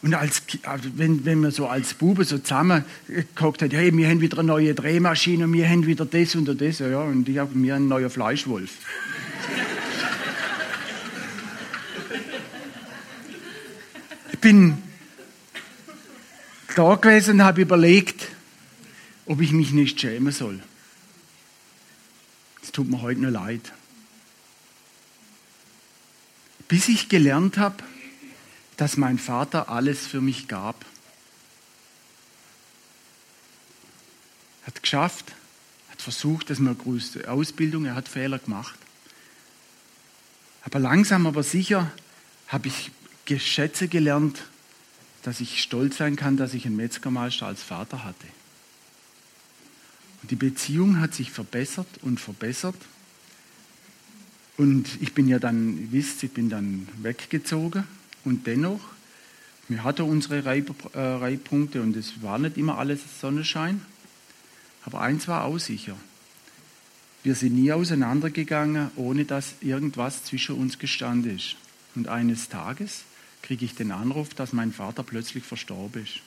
Und 0.00 0.14
als, 0.14 0.42
also 0.62 0.90
wenn, 0.94 1.24
wenn 1.24 1.40
man 1.40 1.50
so 1.50 1.66
als 1.66 1.94
Bube 1.94 2.24
so 2.24 2.38
zusammengeguckt 2.38 3.62
hat, 3.62 3.72
hey, 3.72 3.94
wir 3.96 4.08
haben 4.08 4.20
wieder 4.20 4.38
eine 4.38 4.46
neue 4.46 4.74
Drehmaschine, 4.74 5.52
wir 5.52 5.68
haben 5.68 5.86
wieder 5.86 6.06
das 6.06 6.36
und 6.36 6.46
das, 6.60 6.78
ja, 6.78 7.00
und 7.00 7.28
ich 7.28 7.38
habe 7.38 7.58
mir 7.58 7.74
einen 7.74 7.88
neuen 7.88 8.08
Fleischwolf. 8.08 8.70
Ich 14.38 14.42
bin 14.42 14.80
da 16.76 16.94
gewesen 16.94 17.32
und 17.32 17.42
habe 17.42 17.60
überlegt, 17.60 18.28
ob 19.26 19.40
ich 19.40 19.50
mich 19.50 19.72
nicht 19.72 20.00
schämen 20.00 20.32
soll. 20.32 20.62
Es 22.62 22.70
tut 22.70 22.88
mir 22.88 23.02
heute 23.02 23.20
nur 23.20 23.32
leid. 23.32 23.72
Bis 26.68 26.86
ich 26.86 27.08
gelernt 27.08 27.58
habe, 27.58 27.82
dass 28.76 28.96
mein 28.96 29.18
Vater 29.18 29.70
alles 29.70 30.06
für 30.06 30.20
mich 30.20 30.46
gab. 30.46 30.84
Hat 34.62 34.80
geschafft, 34.80 35.32
hat 35.90 36.00
versucht, 36.00 36.48
dass 36.48 36.60
man 36.60 36.78
größte 36.78 37.28
Ausbildung, 37.28 37.86
er 37.86 37.96
hat 37.96 38.06
Fehler 38.06 38.38
gemacht. 38.38 38.78
Aber 40.62 40.78
langsam, 40.78 41.26
aber 41.26 41.42
sicher 41.42 41.90
habe 42.46 42.68
ich 42.68 42.92
Geschätze 43.28 43.88
gelernt, 43.88 44.42
dass 45.22 45.40
ich 45.40 45.62
stolz 45.62 45.98
sein 45.98 46.16
kann, 46.16 46.38
dass 46.38 46.54
ich 46.54 46.64
einen 46.64 46.76
Metzgermeister 46.76 47.46
als 47.46 47.62
Vater 47.62 48.02
hatte. 48.02 48.26
Und 50.22 50.30
die 50.30 50.36
Beziehung 50.36 50.98
hat 50.98 51.12
sich 51.12 51.30
verbessert 51.30 51.86
und 52.00 52.18
verbessert. 52.18 52.74
Und 54.56 54.88
ich 55.02 55.12
bin 55.12 55.28
ja 55.28 55.38
dann, 55.38 55.92
wisst, 55.92 56.22
ich 56.22 56.32
bin 56.32 56.48
dann 56.48 56.88
weggezogen. 57.02 57.84
Und 58.24 58.46
dennoch, 58.46 58.80
wir 59.68 59.84
hatten 59.84 60.02
unsere 60.02 60.38
äh, 60.38 60.98
Reibpunkte 60.98 61.82
und 61.82 61.96
es 61.96 62.22
war 62.22 62.38
nicht 62.38 62.56
immer 62.56 62.78
alles 62.78 63.00
Sonnenschein. 63.20 63.82
Aber 64.86 65.02
eins 65.02 65.28
war 65.28 65.44
auch 65.44 65.58
sicher. 65.58 65.96
Wir 67.22 67.34
sind 67.34 67.56
nie 67.56 67.72
auseinandergegangen, 67.72 68.90
ohne 68.96 69.26
dass 69.26 69.56
irgendwas 69.60 70.24
zwischen 70.24 70.56
uns 70.56 70.78
gestanden 70.78 71.36
ist. 71.36 71.56
Und 71.94 72.08
eines 72.08 72.48
Tages 72.48 73.02
kriege 73.42 73.64
ich 73.64 73.74
den 73.74 73.92
Anruf, 73.92 74.34
dass 74.34 74.52
mein 74.52 74.72
Vater 74.72 75.02
plötzlich 75.02 75.44
verstorben 75.44 76.02
ist. 76.04 76.20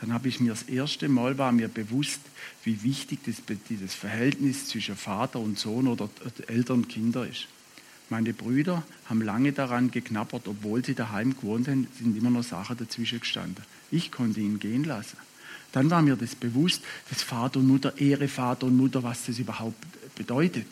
Dann 0.00 0.12
habe 0.12 0.28
ich 0.28 0.40
mir 0.40 0.50
das 0.50 0.64
erste 0.64 1.08
Mal 1.08 1.38
war 1.38 1.52
mir 1.52 1.68
bewusst, 1.68 2.20
wie 2.64 2.82
wichtig 2.82 3.20
das, 3.24 3.36
dieses 3.70 3.94
Verhältnis 3.94 4.66
zwischen 4.66 4.96
Vater 4.96 5.40
und 5.40 5.58
Sohn 5.58 5.88
oder 5.88 6.10
Eltern 6.48 6.78
und 6.78 6.88
Kinder 6.88 7.26
ist. 7.26 7.48
Meine 8.10 8.34
Brüder 8.34 8.84
haben 9.06 9.22
lange 9.22 9.52
daran 9.52 9.90
geknappert, 9.90 10.46
obwohl 10.46 10.84
sie 10.84 10.94
daheim 10.94 11.34
gewohnt 11.34 11.66
haben, 11.66 11.88
sind 11.98 12.16
immer 12.16 12.30
noch 12.30 12.44
Sachen 12.44 12.76
dazwischen 12.76 13.20
gestanden. 13.20 13.64
Ich 13.90 14.12
konnte 14.12 14.40
ihn 14.40 14.60
gehen 14.60 14.84
lassen. 14.84 15.16
Dann 15.72 15.90
war 15.90 16.02
mir 16.02 16.16
das 16.16 16.34
bewusst, 16.34 16.82
dass 17.10 17.22
Vater 17.22 17.58
und 17.58 17.66
Mutter, 17.66 17.98
Ehre 17.98 18.28
Vater 18.28 18.66
und 18.66 18.76
Mutter, 18.76 19.02
was 19.02 19.26
das 19.26 19.38
überhaupt 19.38 19.76
bedeutet 20.14 20.66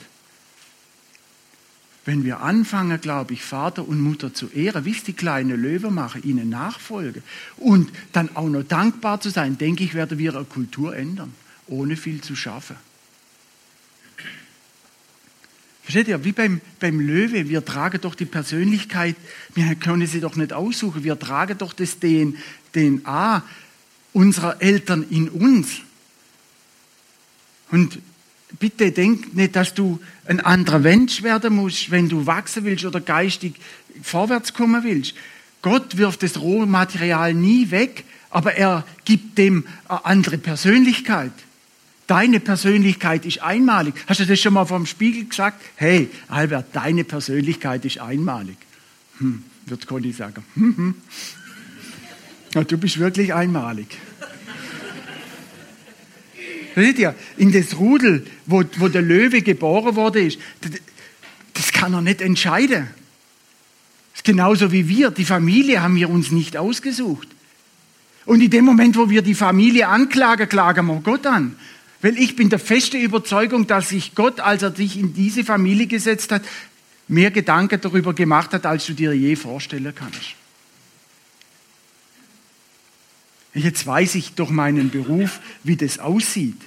wenn 2.05 2.25
wir 2.25 2.41
anfangen, 2.41 3.01
glaube 3.01 3.35
ich, 3.35 3.43
Vater 3.43 3.87
und 3.87 4.01
Mutter 4.01 4.35
zu 4.35 4.49
ehren, 4.49 4.85
wie 4.85 4.93
es 4.93 5.05
die 5.05 5.15
kleine 5.15 5.57
Löwe 5.57 5.91
machen, 5.91 6.23
ihnen 6.23 6.51
nachfolgen 6.51 7.23
und 7.57 7.91
dann 8.13 8.35
auch 8.37 8.49
noch 8.49 8.63
dankbar 8.63 9.21
zu 9.21 9.31
sein, 9.31 9.57
denke 9.57 9.85
ich, 9.85 9.95
werden 9.95 10.19
wir 10.19 10.35
eine 10.35 10.45
Kultur 10.45 10.95
ändern, 10.95 11.33
ohne 11.67 11.97
viel 11.97 12.21
zu 12.21 12.37
schaffen. 12.37 12.77
Versteht 15.83 16.09
ihr, 16.09 16.25
wie 16.25 16.33
beim, 16.33 16.61
beim 16.81 16.99
Löwe, 16.99 17.49
wir 17.49 17.65
tragen 17.65 18.01
doch 18.01 18.15
die 18.15 18.25
Persönlichkeit, 18.25 19.17
wir 19.55 19.75
können 19.75 20.07
sie 20.07 20.21
doch 20.21 20.35
nicht 20.35 20.53
aussuchen, 20.53 21.05
wir 21.05 21.19
tragen 21.19 21.59
doch 21.59 21.75
das 21.75 21.99
DNA 22.01 23.43
unserer 24.15 24.63
Eltern 24.63 25.05
in 25.11 25.29
uns. 25.29 25.81
Und 27.71 27.99
bitte 28.59 28.93
denk 28.93 29.35
nicht, 29.35 29.57
dass 29.57 29.75
du 29.75 30.01
ein 30.27 30.41
anderer 30.41 30.79
Mensch 30.79 31.23
werden 31.23 31.55
musst, 31.55 31.91
wenn 31.91 32.09
du 32.09 32.27
wachsen 32.27 32.65
willst 32.65 32.85
oder 32.85 33.01
geistig 33.01 33.55
vorwärts 34.03 34.55
kommen 34.55 34.85
willst. 34.85 35.15
Gott 35.63 35.97
wirft 35.97 36.23
das 36.23 36.41
Rohmaterial 36.41 37.35
nie 37.35 37.71
weg, 37.71 38.05
aber 38.31 38.55
er 38.55 38.85
gibt 39.05 39.39
dem 39.39 39.65
eine 39.89 40.05
andere 40.05 40.39
Persönlichkeit. 40.39 41.33
Deine 42.07 42.39
Persönlichkeit 42.39 43.25
ist 43.25 43.41
einmalig. 43.41 43.95
Hast 44.07 44.21
du 44.21 44.27
das 44.27 44.39
schon 44.39 44.53
mal 44.53 44.67
vom 44.67 44.85
Spiegel 44.85 45.25
gesagt? 45.25 45.63
Hey, 45.77 46.11
Albert, 46.29 46.67
deine 46.75 47.05
Persönlichkeit 47.05 47.85
ist 47.87 47.99
einmalig. 47.99 48.59
Hm, 49.19 49.43
wird 49.65 49.87
Conny 49.87 50.13
sagen. 50.13 50.45
Hm, 50.55 50.77
hm. 50.77 50.95
Ja, 52.55 52.63
du 52.63 52.77
bist 52.77 52.99
wirklich 52.99 53.33
einmalig. 53.33 53.87
Seht 56.75 56.99
ihr, 56.99 57.15
in 57.37 57.53
das 57.53 57.77
Rudel, 57.79 58.27
wo, 58.47 58.65
wo 58.79 58.89
der 58.89 59.03
Löwe 59.03 59.43
geboren 59.43 59.95
wurde, 59.95 60.21
ist, 60.21 60.39
das 61.53 61.73
kann 61.73 61.95
er 61.95 62.01
nicht 62.01 62.21
entscheiden. 62.21 62.89
Das 64.13 64.21
ist 64.21 64.25
genauso 64.25 64.73
wie 64.73 64.89
wir. 64.89 65.11
Die 65.11 65.25
Familie 65.25 65.83
haben 65.83 65.97
wir 65.97 66.11
uns 66.11 66.31
nicht 66.33 66.57
ausgesucht. 66.57 67.29
Und 68.27 68.41
in 68.41 68.51
dem 68.51 68.65
Moment, 68.65 68.97
wo 68.97 69.11
wir 69.11 69.23
die 69.23 69.35
Familie 69.35 69.89
anklagen, 69.89 70.49
klagen 70.49 70.87
wir 70.87 71.01
Gott 71.01 71.27
an. 71.27 71.57
Weil 72.03 72.19
ich 72.19 72.37
bin 72.37 72.49
der 72.49 72.59
feste 72.59 72.99
Überzeugung, 72.99 73.67
dass 73.67 73.91
sich 73.91 74.15
Gott, 74.15 74.41
als 74.41 74.63
er 74.63 74.71
dich 74.71 74.99
in 74.99 75.15
diese 75.15 75.45
Familie 75.45 75.87
gesetzt 75.87 76.33
hat, 76.33 76.43
mehr 77.07 77.31
Gedanken 77.31 77.81
darüber 77.81 78.15
gemacht 78.15 78.53
hat, 78.53 78.67
als 78.67 78.87
du 78.87 78.95
dir 78.95 79.13
je 79.13 79.37
vorstellen 79.37 79.93
kannst. 79.95 80.35
Jetzt 83.55 83.87
weiß 83.87 84.17
ich 84.17 84.33
durch 84.33 84.51
meinen 84.51 84.91
Beruf, 84.91 85.41
wie 85.63 85.77
das 85.77 86.01
aussieht, 86.01 86.61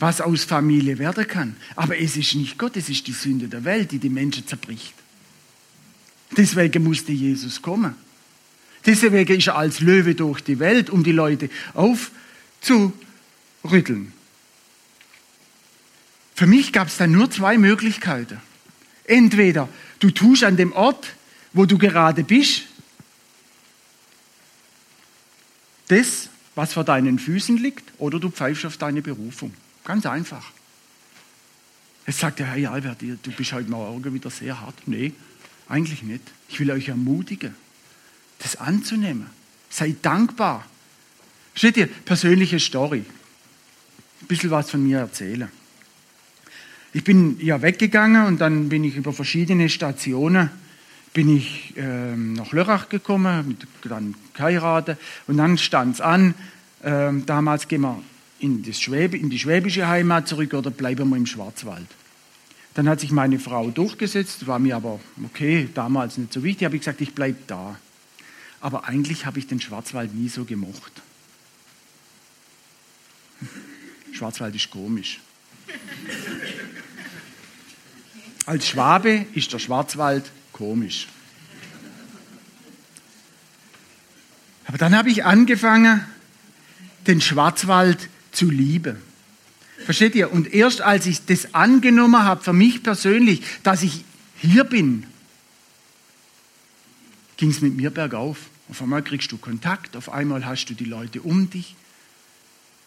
was 0.00 0.20
aus 0.20 0.44
Familie 0.44 0.98
werden 0.98 1.26
kann. 1.26 1.56
Aber 1.76 1.98
es 1.98 2.16
ist 2.16 2.34
nicht 2.34 2.58
Gott, 2.58 2.76
es 2.76 2.88
ist 2.88 3.06
die 3.06 3.12
Sünde 3.12 3.46
der 3.46 3.64
Welt, 3.64 3.92
die 3.92 3.98
die 3.98 4.08
Menschen 4.08 4.46
zerbricht. 4.46 4.94
Deswegen 6.36 6.82
musste 6.82 7.12
Jesus 7.12 7.62
kommen. 7.62 7.94
Deswegen 8.84 9.38
ist 9.38 9.46
er 9.46 9.56
als 9.56 9.80
Löwe 9.80 10.14
durch 10.14 10.40
die 10.40 10.58
Welt, 10.58 10.90
um 10.90 11.04
die 11.04 11.12
Leute 11.12 11.50
aufzurütteln. 11.74 14.12
Für 16.34 16.46
mich 16.46 16.72
gab 16.72 16.88
es 16.88 16.96
dann 16.96 17.12
nur 17.12 17.30
zwei 17.30 17.58
Möglichkeiten. 17.58 18.40
Entweder 19.04 19.68
du 20.00 20.10
tust 20.10 20.44
an 20.44 20.56
dem 20.56 20.72
Ort, 20.72 21.14
wo 21.52 21.64
du 21.64 21.78
gerade 21.78 22.22
bist, 22.22 22.67
das, 25.88 26.28
was 26.54 26.72
vor 26.72 26.84
deinen 26.84 27.18
Füßen 27.18 27.56
liegt, 27.56 27.92
oder 27.98 28.18
du 28.20 28.30
pfeifst 28.30 28.64
auf 28.66 28.76
deine 28.76 29.02
Berufung. 29.02 29.52
Ganz 29.84 30.06
einfach. 30.06 30.52
Jetzt 32.06 32.20
sagt 32.20 32.38
der 32.38 32.46
Herr 32.46 32.72
Albert, 32.72 33.02
du 33.02 33.32
bist 33.32 33.52
heute 33.52 33.70
Morgen 33.70 34.14
wieder 34.14 34.30
sehr 34.30 34.60
hart. 34.60 34.74
Nee, 34.86 35.12
eigentlich 35.68 36.02
nicht. 36.02 36.22
Ich 36.48 36.58
will 36.58 36.70
euch 36.70 36.88
ermutigen, 36.88 37.54
das 38.38 38.56
anzunehmen. 38.56 39.26
Sei 39.68 39.94
dankbar. 40.00 40.64
Steht 41.54 41.76
ihr, 41.76 41.86
persönliche 41.86 42.60
Story. 42.60 43.04
Ein 44.22 44.26
bisschen 44.26 44.50
was 44.50 44.70
von 44.70 44.82
mir 44.82 44.98
erzählen. 44.98 45.50
Ich 46.92 47.04
bin 47.04 47.38
ja 47.40 47.60
weggegangen 47.60 48.26
und 48.26 48.40
dann 48.40 48.68
bin 48.68 48.84
ich 48.84 48.96
über 48.96 49.12
verschiedene 49.12 49.68
Stationen 49.68 50.50
bin 51.18 51.36
ich 51.36 51.74
ähm, 51.76 52.34
nach 52.34 52.52
Lörrach 52.52 52.88
gekommen, 52.88 53.58
dann 53.82 54.14
geheiratet 54.34 55.00
und 55.26 55.38
dann 55.38 55.58
stand 55.58 55.96
es 55.96 56.00
an, 56.00 56.32
ähm, 56.84 57.26
damals 57.26 57.66
gehen 57.66 57.80
wir 57.80 58.00
in, 58.38 58.62
Schwäb 58.72 59.14
in 59.14 59.28
die 59.28 59.40
schwäbische 59.40 59.88
Heimat 59.88 60.28
zurück 60.28 60.54
oder 60.54 60.70
bleiben 60.70 61.08
wir 61.08 61.16
im 61.16 61.26
Schwarzwald. 61.26 61.88
Dann 62.74 62.88
hat 62.88 63.00
sich 63.00 63.10
meine 63.10 63.40
Frau 63.40 63.68
durchgesetzt, 63.68 64.46
war 64.46 64.60
mir 64.60 64.76
aber 64.76 65.00
okay, 65.24 65.68
damals 65.74 66.18
nicht 66.18 66.32
so 66.32 66.44
wichtig, 66.44 66.66
habe 66.66 66.76
ich 66.76 66.82
gesagt, 66.82 67.00
ich 67.00 67.16
bleibe 67.16 67.38
da. 67.48 67.74
Aber 68.60 68.84
eigentlich 68.84 69.26
habe 69.26 69.40
ich 69.40 69.48
den 69.48 69.60
Schwarzwald 69.60 70.14
nie 70.14 70.28
so 70.28 70.44
gemocht. 70.44 71.02
Schwarzwald 74.12 74.54
ist 74.54 74.70
komisch. 74.70 75.18
Als 78.46 78.68
Schwabe 78.68 79.26
ist 79.34 79.52
der 79.52 79.58
Schwarzwald 79.58 80.30
Komisch. 80.58 81.06
Aber 84.66 84.76
dann 84.76 84.94
habe 84.96 85.08
ich 85.08 85.24
angefangen, 85.24 86.04
den 87.06 87.20
Schwarzwald 87.20 88.08
zu 88.32 88.50
lieben. 88.50 88.96
Versteht 89.84 90.16
ihr? 90.16 90.32
Und 90.32 90.52
erst 90.52 90.80
als 90.80 91.06
ich 91.06 91.24
das 91.24 91.54
angenommen 91.54 92.24
habe, 92.24 92.42
für 92.42 92.52
mich 92.52 92.82
persönlich, 92.82 93.42
dass 93.62 93.84
ich 93.84 94.04
hier 94.36 94.64
bin, 94.64 95.06
ging 97.36 97.50
es 97.50 97.60
mit 97.60 97.76
mir 97.76 97.90
bergauf. 97.90 98.38
Auf 98.68 98.82
einmal 98.82 99.02
kriegst 99.02 99.30
du 99.30 99.38
Kontakt, 99.38 99.96
auf 99.96 100.10
einmal 100.10 100.44
hast 100.44 100.66
du 100.66 100.74
die 100.74 100.84
Leute 100.84 101.22
um 101.22 101.48
dich. 101.48 101.76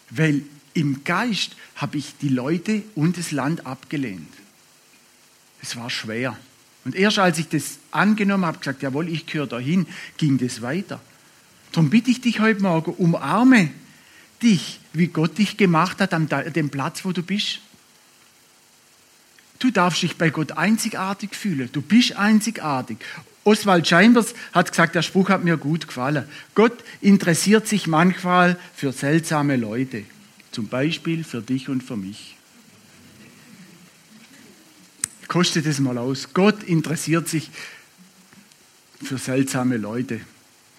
Weil 0.09 0.43
im 0.73 1.05
Geist 1.05 1.55
habe 1.77 1.97
ich 1.97 2.17
die 2.21 2.29
Leute 2.29 2.83
und 2.95 3.17
das 3.17 3.31
Land 3.31 3.65
abgelehnt. 3.65 4.33
Es 5.61 5.77
war 5.77 5.89
schwer. 5.89 6.37
Und 6.83 6.95
erst 6.95 7.19
als 7.19 7.37
ich 7.37 7.47
das 7.47 7.77
angenommen 7.91 8.45
habe, 8.45 8.57
gesagt, 8.57 8.81
jawohl, 8.81 9.07
ich 9.09 9.25
gehöre 9.25 9.47
dahin, 9.47 9.85
ging 10.17 10.37
das 10.37 10.61
weiter. 10.61 10.99
Darum 11.71 11.89
bitte 11.89 12.11
ich 12.11 12.21
dich 12.21 12.39
heute 12.39 12.61
Morgen, 12.61 12.91
umarme 12.93 13.69
dich, 14.41 14.79
wie 14.93 15.07
Gott 15.07 15.37
dich 15.37 15.57
gemacht 15.57 15.99
hat, 15.99 16.13
an 16.13 16.27
dem 16.27 16.69
Platz, 16.69 17.05
wo 17.05 17.11
du 17.11 17.21
bist. 17.21 17.59
Du 19.59 19.69
darfst 19.69 20.01
dich 20.01 20.17
bei 20.17 20.31
Gott 20.31 20.53
einzigartig 20.53 21.35
fühlen. 21.35 21.69
Du 21.71 21.81
bist 21.81 22.17
einzigartig. 22.17 22.97
Oswald 23.43 23.87
Chambers 23.87 24.33
hat 24.53 24.71
gesagt, 24.71 24.95
der 24.95 25.03
Spruch 25.03 25.29
hat 25.29 25.43
mir 25.43 25.57
gut 25.57 25.87
gefallen. 25.87 26.25
Gott 26.55 26.83
interessiert 26.99 27.67
sich 27.67 27.87
manchmal 27.87 28.59
für 28.75 28.91
seltsame 28.91 29.55
Leute. 29.57 30.03
Zum 30.51 30.67
Beispiel 30.67 31.23
für 31.23 31.41
dich 31.41 31.69
und 31.69 31.83
für 31.83 31.95
mich. 31.95 32.35
Kostet 35.31 35.65
es 35.65 35.79
mal 35.79 35.97
aus. 35.97 36.33
Gott 36.33 36.61
interessiert 36.61 37.29
sich 37.29 37.49
für 39.01 39.17
seltsame 39.17 39.77
Leute. 39.77 40.19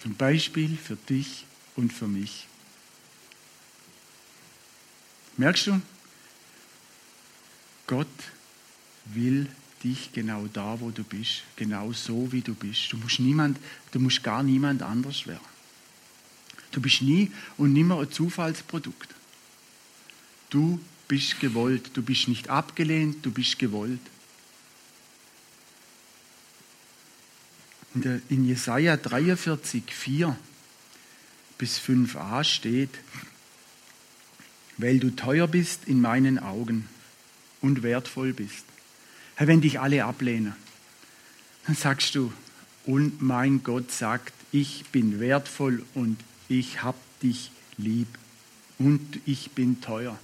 Zum 0.03 0.15
Beispiel 0.15 0.77
für 0.77 0.97
dich 0.97 1.47
und 1.75 1.91
für 1.91 2.07
mich. 2.07 2.49
Merkst 5.39 5.69
du? 5.69 5.81
Gott 7.87 8.07
will 9.07 9.47
dich 9.83 10.13
genau 10.13 10.47
da, 10.53 10.79
wo 10.81 10.91
du 10.91 11.03
bist, 11.03 11.45
genau 11.57 11.95
so, 11.95 12.31
wie 12.31 12.43
du 12.43 12.55
bist. 12.55 12.93
Du 12.93 12.99
musst, 12.99 13.21
niemand, 13.21 13.59
du 13.93 14.01
musst 14.01 14.23
gar 14.23 14.43
niemand 14.43 14.83
anders 14.83 15.27
werden. 15.27 15.41
Du 16.73 16.83
bist 16.83 17.01
nie 17.01 17.33
und 17.57 17.73
nimmer 17.73 18.01
ein 18.01 18.13
Zufallsprodukt. 18.13 19.15
Du 20.51 20.79
bist 21.09 21.41
gewollt. 21.41 21.93
Du 21.95 22.03
bist 22.03 22.29
nicht 22.29 22.51
abgelehnt, 22.51 23.25
du 23.25 23.31
bist 23.31 23.59
gewollt. 23.59 24.01
In 27.95 28.47
Jesaja 28.47 28.97
43, 28.97 29.83
4 29.93 30.37
bis 31.59 31.79
5a 31.79 32.43
steht, 32.43 32.91
weil 34.79 34.99
du 34.99 35.11
teuer 35.11 35.47
bist 35.47 35.87
in 35.87 36.01
meinen 36.01 36.39
Augen 36.39 36.89
und 37.61 37.83
wertvoll 37.83 38.33
bist. 38.33 38.65
Herr, 39.37 39.47
wenn 39.47 39.61
dich 39.61 39.79
alle 39.79 40.05
ablehnen, 40.05 40.55
dann 41.67 41.77
sagst 41.77 42.15
du, 42.15 42.33
und 42.85 43.23
mein 43.23 43.63
Gott 43.63 43.93
sagt, 43.93 44.33
ich 44.51 44.87
bin 44.91 45.21
wertvoll 45.21 45.85
und 45.95 46.19
ich 46.49 46.83
hab 46.83 46.97
dich 47.21 47.53
lieb 47.77 48.09
und 48.79 49.21
ich 49.25 49.53
bin 49.53 49.81
teuer. 49.81 50.19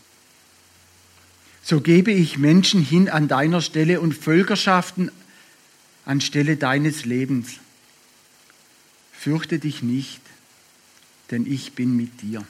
So 1.63 1.81
gebe 1.81 2.11
ich 2.11 2.39
Menschen 2.39 2.83
hin 2.83 3.09
an 3.09 3.29
deiner 3.29 3.61
Stelle 3.61 4.01
und 4.01 4.15
Völkerschaften 4.15 5.11
anstelle 6.09 6.57
deines 6.57 7.05
Lebens. 7.05 7.57
Fürchte 9.13 9.59
dich 9.59 9.83
nicht, 9.83 10.23
denn 11.31 11.47
ich 11.47 11.75
bin 11.75 11.97
mit 11.97 12.23
dir. 12.23 12.47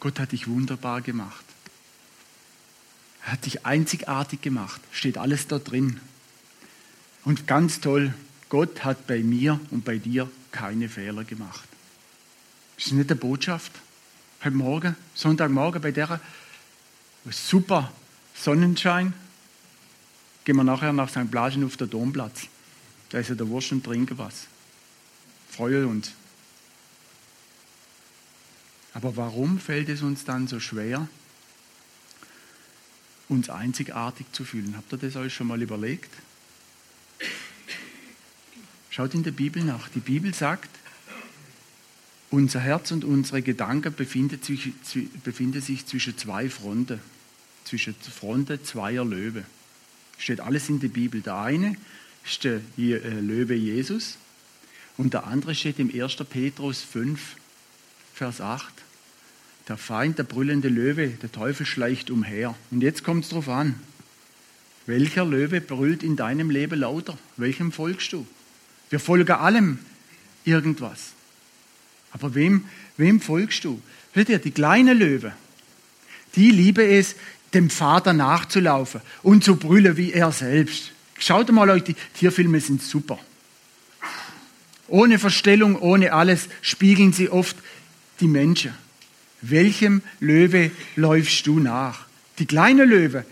Gott 0.00 0.18
hat 0.18 0.32
dich 0.32 0.48
wunderbar 0.48 1.00
gemacht. 1.00 1.44
Er 3.24 3.32
hat 3.32 3.46
dich 3.46 3.64
einzigartig 3.66 4.40
gemacht. 4.40 4.80
Steht 4.90 5.16
alles 5.16 5.46
da 5.46 5.58
drin. 5.58 6.00
Und 7.24 7.46
ganz 7.46 7.80
toll, 7.80 8.12
Gott 8.48 8.82
hat 8.82 9.06
bei 9.06 9.20
mir 9.20 9.60
und 9.70 9.84
bei 9.84 9.98
dir 9.98 10.28
keine 10.50 10.88
Fehler 10.88 11.22
gemacht. 11.22 11.68
Das 12.76 12.86
ist 12.86 12.92
nicht 12.92 13.10
eine 13.10 13.20
Botschaft. 13.20 13.72
Heute 14.42 14.56
Morgen, 14.56 14.96
Sonntagmorgen 15.14 15.82
bei 15.82 15.92
der 15.92 16.18
super 17.30 17.92
Sonnenschein, 18.40 19.12
gehen 20.44 20.56
wir 20.56 20.64
nachher 20.64 20.94
nach 20.94 21.10
St. 21.10 21.30
Blasen 21.30 21.62
auf 21.64 21.76
den 21.76 21.90
Domplatz. 21.90 22.46
Da 23.10 23.18
ist 23.18 23.28
ja 23.28 23.34
der 23.34 23.46
Wurst 23.48 23.70
und 23.72 23.84
trinken 23.84 24.16
was. 24.16 24.46
Freuen 25.50 25.84
uns. 25.84 26.12
Aber 28.94 29.14
warum 29.16 29.58
fällt 29.58 29.90
es 29.90 30.00
uns 30.00 30.24
dann 30.24 30.48
so 30.48 30.58
schwer, 30.58 31.06
uns 33.28 33.50
einzigartig 33.50 34.26
zu 34.32 34.44
fühlen? 34.46 34.74
Habt 34.74 34.90
ihr 34.92 34.98
das 34.98 35.16
euch 35.16 35.34
schon 35.34 35.46
mal 35.46 35.60
überlegt? 35.60 36.10
Schaut 38.88 39.12
in 39.12 39.22
der 39.22 39.32
Bibel 39.32 39.62
nach. 39.62 39.90
Die 39.90 40.00
Bibel 40.00 40.32
sagt, 40.32 40.70
unser 42.30 42.60
Herz 42.60 42.90
und 42.90 43.04
unsere 43.04 43.42
Gedanken 43.42 43.94
befinden 43.94 44.42
sich, 44.42 44.72
befinden 45.24 45.60
sich 45.60 45.84
zwischen 45.84 46.16
zwei 46.16 46.48
Fronten 46.48 47.00
zwischen 47.70 47.94
Fronten 47.94 48.62
zweier 48.64 49.04
Löwen. 49.04 49.44
Steht 50.18 50.40
alles 50.40 50.68
in 50.68 50.80
der 50.80 50.88
Bibel. 50.88 51.20
Der 51.20 51.36
eine 51.36 51.76
ist 52.24 52.42
der 52.42 52.60
äh, 52.76 52.98
Löwe 53.20 53.54
Jesus 53.54 54.18
und 54.96 55.14
der 55.14 55.28
andere 55.28 55.54
steht 55.54 55.78
im 55.78 55.88
1. 55.88 56.16
Petrus 56.28 56.82
5, 56.82 57.36
Vers 58.12 58.40
8. 58.40 58.74
Der 59.68 59.76
Feind, 59.76 60.18
der 60.18 60.24
brüllende 60.24 60.68
Löwe, 60.68 61.10
der 61.10 61.30
Teufel 61.30 61.64
schleicht 61.64 62.10
umher. 62.10 62.56
Und 62.72 62.82
jetzt 62.82 63.04
kommt 63.04 63.22
es 63.22 63.30
darauf 63.30 63.48
an. 63.48 63.76
Welcher 64.86 65.24
Löwe 65.24 65.60
brüllt 65.60 66.02
in 66.02 66.16
deinem 66.16 66.50
Leben 66.50 66.80
lauter? 66.80 67.16
Welchem 67.36 67.70
folgst 67.70 68.12
du? 68.12 68.26
Wir 68.90 68.98
folgen 68.98 69.30
allem 69.30 69.78
irgendwas. 70.44 71.12
Aber 72.10 72.34
wem, 72.34 72.64
wem 72.96 73.20
folgst 73.20 73.64
du? 73.64 73.80
Hört 74.12 74.28
ihr, 74.28 74.40
die 74.40 74.50
kleine 74.50 74.92
Löwe, 74.92 75.32
die 76.34 76.50
liebe 76.50 76.84
es, 76.84 77.14
dem 77.54 77.70
Vater 77.70 78.12
nachzulaufen 78.12 79.00
und 79.22 79.44
zu 79.44 79.56
brüllen 79.56 79.96
wie 79.96 80.12
er 80.12 80.32
selbst. 80.32 80.92
Schaut 81.18 81.50
mal 81.52 81.80
die 81.80 81.96
Tierfilme 82.14 82.60
sind 82.60 82.82
super. 82.82 83.18
Ohne 84.88 85.18
Verstellung, 85.18 85.76
ohne 85.76 86.12
alles 86.12 86.48
spiegeln 86.62 87.12
sie 87.12 87.28
oft 87.28 87.56
die 88.20 88.28
Menschen. 88.28 88.74
Welchem 89.42 90.02
Löwe 90.18 90.70
läufst 90.96 91.46
du 91.46 91.60
nach? 91.60 92.06
Die 92.38 92.46
kleine 92.46 92.84
Löwe, 92.84 93.24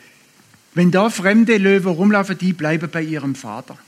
wenn 0.75 0.91
da 0.91 1.11
fremde 1.11 1.57
Löwen 1.57 1.93
rumlaufen, 1.93 2.39
die 2.39 2.53
bleiben 2.53 2.89
bei 2.91 3.03
ihrem 3.03 3.35
Vater. 3.35 3.79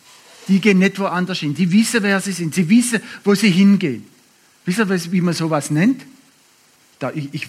Die 0.48 0.60
gehen 0.60 0.78
nicht 0.78 0.98
woanders 0.98 1.38
hin. 1.38 1.54
Die 1.54 1.70
wissen, 1.70 2.02
wer 2.02 2.20
sie 2.20 2.32
sind. 2.32 2.54
Sie 2.54 2.68
wissen, 2.68 3.00
wo 3.22 3.34
sie 3.34 3.50
hingehen. 3.50 4.04
Wisst 4.64 4.80
ihr, 4.80 5.12
wie 5.12 5.20
man 5.20 5.34
sowas 5.34 5.70
nennt? 5.70 6.04
Da, 6.98 7.12
ich, 7.14 7.32
ich 7.32 7.46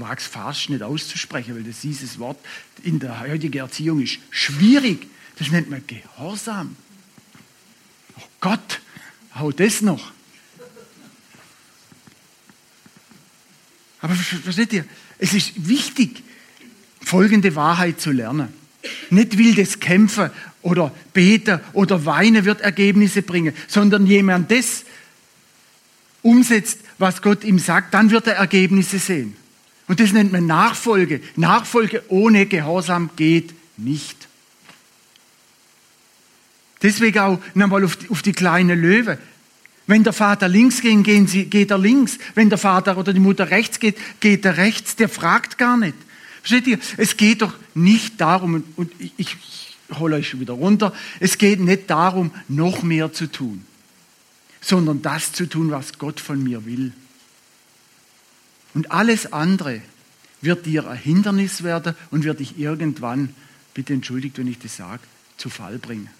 wage 0.00 0.20
es 0.20 0.26
fast 0.26 0.70
nicht 0.70 0.82
auszusprechen, 0.82 1.54
weil 1.54 1.62
das 1.62 1.80
dieses 1.80 2.18
Wort 2.18 2.38
in 2.82 2.98
der 2.98 3.20
heutigen 3.20 3.58
Erziehung 3.58 4.02
ist 4.02 4.18
schwierig. 4.30 5.06
Das 5.38 5.50
nennt 5.50 5.70
man 5.70 5.82
Gehorsam. 5.86 6.76
Oh 8.18 8.28
Gott, 8.40 8.80
hau 9.34 9.52
das 9.52 9.82
noch. 9.82 10.12
Aber 14.00 14.14
versteht 14.14 14.72
ihr, 14.72 14.84
es 15.18 15.34
ist 15.34 15.68
wichtig, 15.68 16.22
folgende 17.00 17.54
Wahrheit 17.54 18.00
zu 18.00 18.12
lernen. 18.12 18.48
Nicht 19.10 19.36
wildes 19.36 19.80
Kämpfen 19.80 20.30
oder 20.62 20.94
Beten 21.12 21.60
oder 21.72 22.04
Weinen 22.06 22.44
wird 22.44 22.60
Ergebnisse 22.60 23.22
bringen, 23.22 23.54
sondern 23.66 24.06
jemand 24.06 24.50
das 24.50 24.84
umsetzt, 26.22 26.80
was 26.98 27.22
Gott 27.22 27.44
ihm 27.44 27.58
sagt, 27.58 27.94
dann 27.94 28.10
wird 28.10 28.26
er 28.26 28.34
Ergebnisse 28.34 28.98
sehen. 28.98 29.36
Und 29.88 30.00
das 30.00 30.12
nennt 30.12 30.32
man 30.32 30.46
Nachfolge. 30.46 31.20
Nachfolge 31.36 32.02
ohne 32.08 32.46
Gehorsam 32.46 33.10
geht 33.16 33.54
nicht. 33.76 34.28
Deswegen 36.82 37.18
auch 37.18 37.40
nochmal 37.54 37.84
auf 37.84 37.96
die, 37.96 38.10
auf 38.10 38.22
die 38.22 38.32
kleine 38.32 38.74
Löwe. 38.74 39.18
Wenn 39.86 40.02
der 40.02 40.12
Vater 40.12 40.48
links 40.48 40.80
geht, 40.80 41.04
gehen 41.04 41.26
sie, 41.26 41.46
geht 41.46 41.70
er 41.70 41.78
links. 41.78 42.18
Wenn 42.34 42.48
der 42.48 42.58
Vater 42.58 42.98
oder 42.98 43.12
die 43.12 43.20
Mutter 43.20 43.50
rechts 43.50 43.78
geht, 43.78 43.96
geht 44.20 44.44
er 44.44 44.56
rechts. 44.56 44.96
Der 44.96 45.08
fragt 45.08 45.58
gar 45.58 45.76
nicht. 45.76 45.94
Versteht 46.40 46.66
ihr? 46.66 46.78
Es 46.96 47.16
geht 47.16 47.42
doch 47.42 47.54
nicht 47.74 48.20
darum, 48.20 48.64
und 48.76 48.92
ich, 48.98 49.12
ich 49.16 49.36
hole 49.98 50.16
euch 50.16 50.28
schon 50.28 50.40
wieder 50.40 50.54
runter, 50.54 50.92
es 51.20 51.38
geht 51.38 51.60
nicht 51.60 51.90
darum, 51.90 52.32
noch 52.48 52.82
mehr 52.82 53.12
zu 53.12 53.26
tun, 53.26 53.64
sondern 54.60 55.02
das 55.02 55.32
zu 55.32 55.48
tun, 55.48 55.70
was 55.70 55.98
Gott 55.98 56.20
von 56.20 56.42
mir 56.42 56.64
will. 56.64 56.92
Und 58.76 58.92
alles 58.92 59.32
andere 59.32 59.80
wird 60.42 60.66
dir 60.66 60.86
ein 60.86 60.98
Hindernis 60.98 61.62
werden 61.62 61.94
und 62.10 62.24
wird 62.24 62.40
dich 62.40 62.58
irgendwann, 62.58 63.30
bitte 63.72 63.94
entschuldigt, 63.94 64.36
wenn 64.36 64.48
ich 64.48 64.58
das 64.58 64.76
sage, 64.76 65.00
zu 65.38 65.48
Fall 65.48 65.78
bringen. 65.78 66.10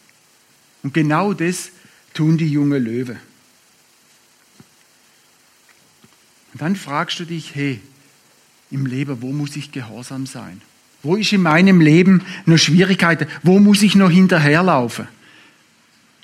Und 0.82 0.94
genau 0.94 1.34
das 1.34 1.68
tun 2.14 2.38
die 2.38 2.48
junge 2.48 2.78
Löwe. 2.78 3.18
Und 6.54 6.62
dann 6.62 6.76
fragst 6.76 7.20
du 7.20 7.26
dich, 7.26 7.54
hey, 7.54 7.78
im 8.70 8.86
Leben, 8.86 9.20
wo 9.20 9.34
muss 9.34 9.54
ich 9.54 9.70
gehorsam 9.70 10.24
sein? 10.24 10.62
Wo 11.02 11.16
ist 11.16 11.34
in 11.34 11.42
meinem 11.42 11.82
Leben 11.82 12.22
noch 12.46 12.56
Schwierigkeiten? 12.56 13.28
Wo 13.42 13.58
muss 13.58 13.82
ich 13.82 13.96
noch 13.96 14.10
hinterherlaufen? 14.10 15.08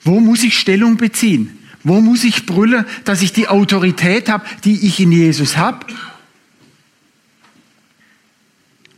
Wo 0.03 0.19
muss 0.19 0.43
ich 0.45 0.59
Stellung 0.59 0.97
beziehen? 0.97 1.59
Wo 1.85 2.01
muss 2.01 2.25
ich 2.25 2.47
brüllen, 2.47 2.87
dass 3.05 3.21
ich 3.21 3.35
die 3.35 3.49
Autorität 3.49 4.31
habe, 4.31 4.47
die 4.65 4.87
ich 4.87 4.99
in 4.99 5.13
Jesus 5.13 5.59
habe? 5.59 5.85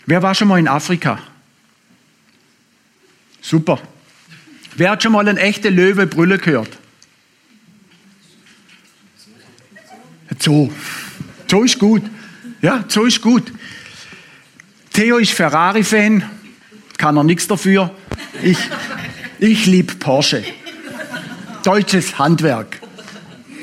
Wer 0.06 0.22
war 0.22 0.34
schon 0.34 0.48
mal 0.48 0.58
in 0.58 0.68
Afrika? 0.68 1.18
Super. 3.40 3.78
Wer 4.76 4.90
hat 4.90 5.02
schon 5.02 5.12
mal 5.12 5.26
einen 5.26 5.38
echten 5.38 5.74
Löwe 5.74 6.06
brüllen 6.06 6.40
gehört? 6.40 6.70
Zoo. 10.38 10.70
Zoo 11.48 11.62
ist 11.62 11.78
gut. 11.78 12.02
Ja, 12.60 12.84
Zoo 12.88 13.04
ist 13.04 13.20
gut. 13.20 13.52
Theo 14.92 15.18
ist 15.18 15.32
Ferrari-Fan, 15.32 16.22
kann 16.98 17.16
er 17.16 17.24
nichts 17.24 17.46
dafür. 17.46 17.94
Ich, 18.42 18.58
ich 19.38 19.66
liebe 19.66 19.94
Porsche. 19.96 20.44
Deutsches 21.64 22.18
Handwerk. 22.18 22.80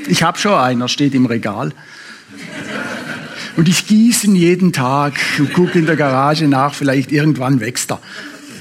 Ich 0.07 0.23
habe 0.23 0.37
schon 0.37 0.53
einen, 0.53 0.87
steht 0.89 1.13
im 1.13 1.25
Regal. 1.25 1.73
Und 3.57 3.67
ich 3.67 3.87
gieße 3.87 4.27
ihn 4.27 4.35
jeden 4.35 4.73
Tag 4.73 5.13
und 5.37 5.53
gucke 5.53 5.77
in 5.77 5.85
der 5.85 5.95
Garage 5.95 6.47
nach, 6.47 6.73
vielleicht 6.73 7.11
irgendwann 7.11 7.59
wächst 7.59 7.91
er. 7.91 8.01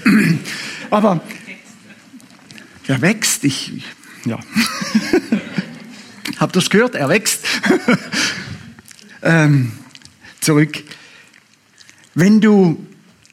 Aber 0.90 1.20
er 2.86 3.00
wächst, 3.00 3.44
ich, 3.44 3.84
ja. 4.24 4.38
Habt 6.38 6.56
ihr 6.56 6.60
das 6.60 6.70
gehört? 6.70 6.94
Er 6.94 7.08
wächst. 7.08 7.44
ähm, 9.22 9.72
zurück. 10.40 10.82
Wenn 12.14 12.40
du 12.40 12.84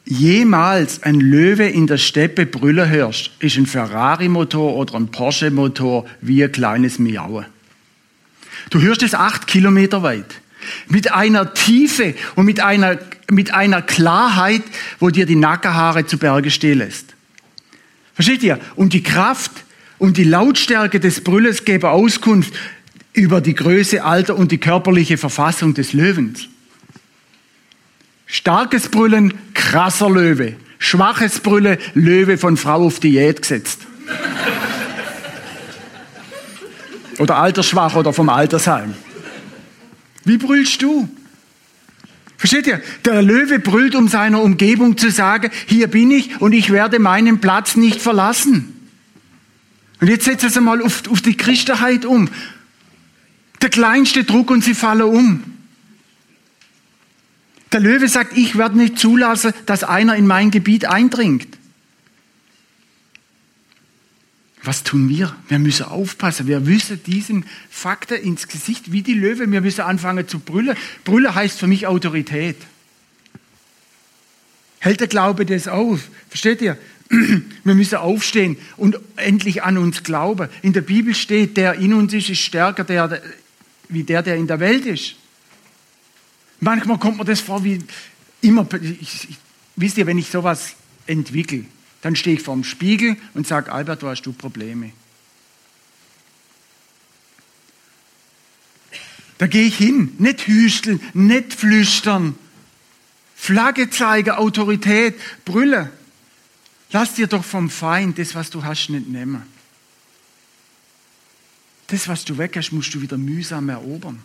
jemals 0.06 1.04
ein 1.04 1.20
Löwe 1.20 1.65
in 1.65 1.88
der 1.88 1.98
Steppe 1.98 2.46
brüllen 2.46 2.89
hörst, 2.89 3.32
ist 3.39 3.58
ein 3.58 3.65
Ferrari-Motor 3.65 4.76
oder 4.76 4.96
ein 4.96 5.10
Porsche-Motor 5.10 6.06
wie 6.22 6.43
ein 6.43 6.52
kleines 6.52 7.00
Miauen. 7.00 7.46
Du 8.70 8.82
hörst 8.82 9.04
es 9.04 9.15
acht 9.15 9.48
Kilometer 9.48 10.04
weit. 10.04 10.41
Mit 10.88 11.12
einer 11.12 11.54
Tiefe 11.54 12.15
und 12.36 12.46
mit 12.46 12.60
einer, 12.60 12.98
mit 13.30 13.54
einer 13.54 13.82
Klarheit, 13.82 14.63
wo 15.00 15.10
dir 15.10 15.26
die 15.26 15.36
Nackenhaare 15.36 16.06
zu 16.06 16.17
Berge 16.17 16.52
stehen 16.52 16.80
lässt. 16.80 17.15
Versteht 18.13 18.43
ihr? 18.43 18.60
Und 18.76 18.93
die 18.93 19.04
Kraft 19.04 19.52
und 19.98 20.17
die 20.17 20.24
Lautstärke 20.24 21.00
des 21.00 21.24
Brüllens 21.24 21.65
geben 21.65 21.86
Auskunft 21.86 22.54
über 23.13 23.41
die 23.41 23.56
Größe, 23.56 24.04
Alter 24.04 24.36
und 24.36 24.52
die 24.52 24.58
körperliche 24.58 25.17
Verfassung 25.17 25.74
des 25.74 25.93
Löwens. 25.93 26.48
Starkes 28.26 28.89
Brüllen, 28.89 29.34
krasser 29.54 30.10
Löwe. 30.10 30.56
Schwaches 30.80 31.39
Brüllen, 31.39 31.78
Löwe 31.93 32.38
von 32.38 32.58
Frau 32.58 32.86
auf 32.86 33.00
Diät 33.00 33.41
gesetzt. 33.41 33.82
oder 37.20 37.38
altersschwach 37.38 37.96
oder 37.96 38.13
vom 38.13 38.30
Altersheim. 38.30 38.93
Wie 40.28 40.38
brüllst 40.38 40.82
du? 40.82 41.08
Versteht 42.38 42.68
ihr? 42.68 42.82
Der 43.06 43.22
Löwe 43.22 43.60
brüllt, 43.60 43.96
um 43.96 44.10
seiner 44.10 44.42
Umgebung 44.42 44.98
zu 44.98 45.10
sagen, 45.10 45.50
hier 45.68 45.88
bin 45.88 46.12
ich 46.12 46.42
und 46.42 46.52
ich 46.52 46.72
werde 46.72 47.00
meinen 47.00 47.40
Platz 47.40 47.78
nicht 47.78 48.02
verlassen. 48.02 48.74
Und 50.02 50.10
jetzt 50.10 50.26
setzt 50.26 50.44
es 50.44 50.58
einmal 50.58 50.82
auf, 50.82 51.10
auf 51.10 51.22
die 51.22 51.36
Christenheit 51.36 52.06
um. 52.06 52.30
Der 53.62 53.70
kleinste 53.70 54.26
Druck 54.26 54.52
und 54.52 54.63
sie 54.63 54.76
fallen 54.76 55.04
um. 55.04 55.44
Der 57.72 57.80
Löwe 57.80 58.08
sagt, 58.08 58.38
ich 58.38 58.58
werde 58.58 58.78
nicht 58.78 59.00
zulassen, 59.00 59.54
dass 59.66 59.84
einer 59.84 60.16
in 60.16 60.28
mein 60.28 60.52
Gebiet 60.52 60.86
eindringt. 60.86 61.57
Was 64.67 64.84
tun 64.84 65.08
wir? 65.08 65.34
Wir 65.47 65.60
müssen 65.60 65.86
aufpassen. 65.86 66.45
Wir 66.45 66.60
müssen 66.60 67.01
diesen 67.01 67.45
Fakten 67.69 68.15
ins 68.15 68.49
Gesicht 68.49 68.91
wie 68.91 69.01
die 69.01 69.13
Löwe. 69.13 69.49
Wir 69.49 69.62
müssen 69.62 69.80
anfangen 69.80 70.27
zu 70.27 70.39
brüllen. 70.39 70.75
Brüllen 71.06 71.34
heißt 71.34 71.58
für 71.58 71.67
mich 71.67 71.88
Autorität. 71.88 72.58
Hält 74.80 74.99
der 74.99 75.08
Glaube 75.08 75.45
das 75.45 75.69
auf? 75.69 76.10
Versteht 76.27 76.62
ihr? 76.62 76.77
Wir 77.63 77.75
müssen 77.75 77.95
aufstehen 77.95 78.58
und 78.75 78.99
endlich 79.15 79.63
an 79.63 79.77
uns 79.77 80.03
glauben. 80.03 80.49
In 80.62 80.73
der 80.73 80.82
Bibel 80.82 81.15
steht, 81.15 81.56
der 81.56 81.75
in 81.75 81.93
uns 81.93 82.13
ist, 82.13 82.30
ist 82.30 82.39
stärker 82.39 82.84
der, 82.84 83.21
wie 83.88 84.03
der, 84.03 84.21
der 84.21 84.36
in 84.36 84.47
der 84.47 84.60
Welt 84.60 84.86
ist. 84.86 85.15
Manchmal 86.60 86.99
kommt 86.99 87.17
mir 87.19 87.23
das 87.23 87.39
vor 87.39 87.63
wie 87.63 87.80
immer, 88.41 88.67
ich, 88.82 89.30
ich, 89.30 89.38
wisst 89.77 89.97
ihr, 89.97 90.06
wenn 90.06 90.17
ich 90.17 90.27
sowas 90.27 90.75
entwickle, 91.06 91.63
dann 92.02 92.16
stehe 92.16 92.36
ich 92.36 92.44
vorm 92.44 92.64
Spiegel 92.64 93.18
und 93.34 93.48
sage, 93.48 93.72
Albert, 93.72 94.04
wo 94.04 94.08
hast 94.08 94.24
du 94.24 94.34
Probleme? 94.34 94.92
Da 99.38 99.48
gehe 99.48 99.68
ich 99.68 99.78
hin, 99.78 100.16
nicht 100.18 100.48
hüsteln, 100.48 101.00
nicht 101.14 101.54
flüstern, 101.54 102.36
Flagge 103.36 103.90
zeigen, 103.90 104.32
Autorität, 104.32 105.16
brülle. 105.46 105.92
Lass 106.92 107.14
dir 107.14 107.28
doch 107.28 107.44
vom 107.44 107.70
Feind 107.70 108.18
das, 108.18 108.34
was 108.34 108.50
du 108.50 108.64
hast, 108.64 108.90
nicht 108.90 109.08
nehmen. 109.08 109.44
Das, 111.88 112.08
was 112.08 112.26
du 112.26 112.38
weg 112.38 112.56
hast, 112.58 112.72
musst 112.72 112.94
du 112.96 113.02
wieder 113.02 113.18
mühsam 113.18 113.70
erobern. 113.70 114.22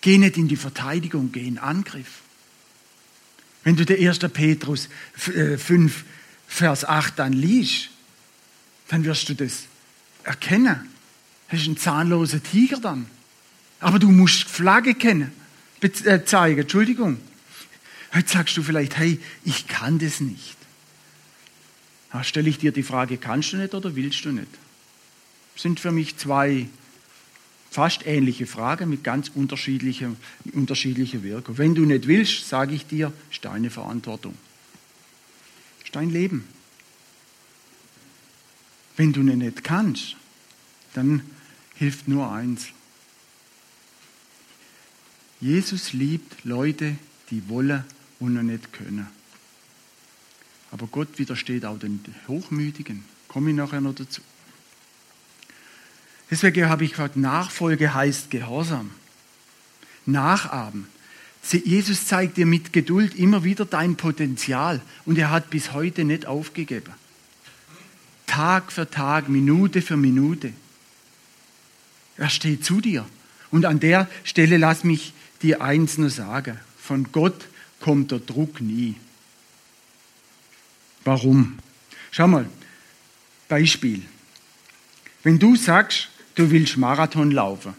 Geh 0.00 0.18
nicht 0.18 0.36
in 0.36 0.48
die 0.48 0.56
Verteidigung, 0.56 1.32
geh 1.32 1.46
in 1.46 1.58
Angriff. 1.58 2.23
Wenn 3.64 3.76
du 3.76 3.84
der 3.84 3.98
1. 3.98 4.18
Petrus 4.32 4.88
5, 5.16 5.70
äh, 5.72 6.04
Vers 6.46 6.84
8 6.84 7.18
dann 7.18 7.32
liest, 7.32 7.88
dann 8.88 9.04
wirst 9.04 9.28
du 9.28 9.34
das 9.34 9.64
erkennen. 10.22 10.88
Das 11.50 11.60
ist 11.60 11.66
ein 11.66 11.76
zahnloser 11.76 12.42
Tiger 12.42 12.78
dann. 12.78 13.06
Aber 13.80 13.98
du 13.98 14.10
musst 14.10 14.44
Flagge 14.44 14.94
kennen, 14.94 15.32
äh, 15.80 16.24
zeigen, 16.24 16.60
Entschuldigung. 16.60 17.18
Heute 18.14 18.28
sagst 18.28 18.56
du 18.56 18.62
vielleicht, 18.62 18.96
hey, 18.96 19.20
ich 19.44 19.66
kann 19.66 19.98
das 19.98 20.20
nicht. 20.20 20.56
Da 22.12 22.22
stelle 22.22 22.48
ich 22.48 22.58
dir 22.58 22.70
die 22.70 22.84
Frage, 22.84 23.18
kannst 23.18 23.52
du 23.52 23.56
nicht 23.56 23.74
oder 23.74 23.96
willst 23.96 24.24
du 24.24 24.30
nicht? 24.30 24.46
Das 25.54 25.62
sind 25.62 25.80
für 25.80 25.90
mich 25.90 26.16
zwei 26.16 26.68
fast 27.74 28.06
ähnliche 28.06 28.46
Fragen 28.46 28.88
mit 28.88 29.02
ganz 29.02 29.32
unterschiedlicher, 29.34 30.14
unterschiedlicher 30.52 31.24
Wirkung. 31.24 31.58
Wenn 31.58 31.74
du 31.74 31.84
nicht 31.84 32.06
willst, 32.06 32.48
sage 32.48 32.72
ich 32.72 32.86
dir, 32.86 33.12
ist 33.32 33.44
deine 33.44 33.68
Verantwortung. 33.68 34.36
Ist 35.84 35.96
dein 35.96 36.08
Leben. 36.08 36.44
Wenn 38.96 39.12
du 39.12 39.24
nicht 39.24 39.64
kannst, 39.64 40.14
dann 40.92 41.22
hilft 41.74 42.06
nur 42.06 42.30
eins. 42.30 42.68
Jesus 45.40 45.92
liebt 45.92 46.44
Leute, 46.44 46.94
die 47.30 47.48
wollen 47.48 47.82
und 48.20 48.34
noch 48.34 48.42
nicht 48.42 48.72
können. 48.72 49.08
Aber 50.70 50.86
Gott 50.86 51.18
widersteht 51.18 51.64
auch 51.64 51.80
den 51.80 52.04
Hochmütigen. 52.28 53.04
Komme 53.26 53.50
ich 53.50 53.56
nachher 53.56 53.80
noch 53.80 53.96
dazu. 53.96 54.20
Deswegen 56.30 56.68
habe 56.68 56.84
ich 56.84 56.92
gesagt, 56.92 57.16
Nachfolge 57.16 57.94
heißt 57.94 58.30
Gehorsam. 58.30 58.90
Nachahmen. 60.06 60.88
Jesus 61.50 62.06
zeigt 62.06 62.38
dir 62.38 62.46
mit 62.46 62.72
Geduld 62.72 63.14
immer 63.14 63.44
wieder 63.44 63.66
dein 63.66 63.96
Potenzial 63.96 64.80
und 65.04 65.18
er 65.18 65.30
hat 65.30 65.50
bis 65.50 65.72
heute 65.72 66.04
nicht 66.04 66.26
aufgegeben. 66.26 66.92
Tag 68.26 68.72
für 68.72 68.90
Tag, 68.90 69.28
Minute 69.28 69.82
für 69.82 69.96
Minute. 69.96 70.52
Er 72.16 72.30
steht 72.30 72.64
zu 72.64 72.80
dir. 72.80 73.04
Und 73.50 73.66
an 73.66 73.78
der 73.78 74.08
Stelle 74.24 74.56
lass 74.56 74.84
mich 74.84 75.12
dir 75.42 75.60
eins 75.60 75.98
nur 75.98 76.10
sagen. 76.10 76.58
Von 76.78 77.12
Gott 77.12 77.46
kommt 77.80 78.10
der 78.10 78.18
Druck 78.18 78.60
nie. 78.60 78.96
Warum? 81.04 81.58
Schau 82.10 82.26
mal, 82.26 82.46
Beispiel. 83.48 84.02
Wenn 85.22 85.38
du 85.38 85.54
sagst, 85.54 86.08
du 86.34 86.50
willst 86.50 86.76
Marathon 86.76 87.30
laufen 87.30 87.74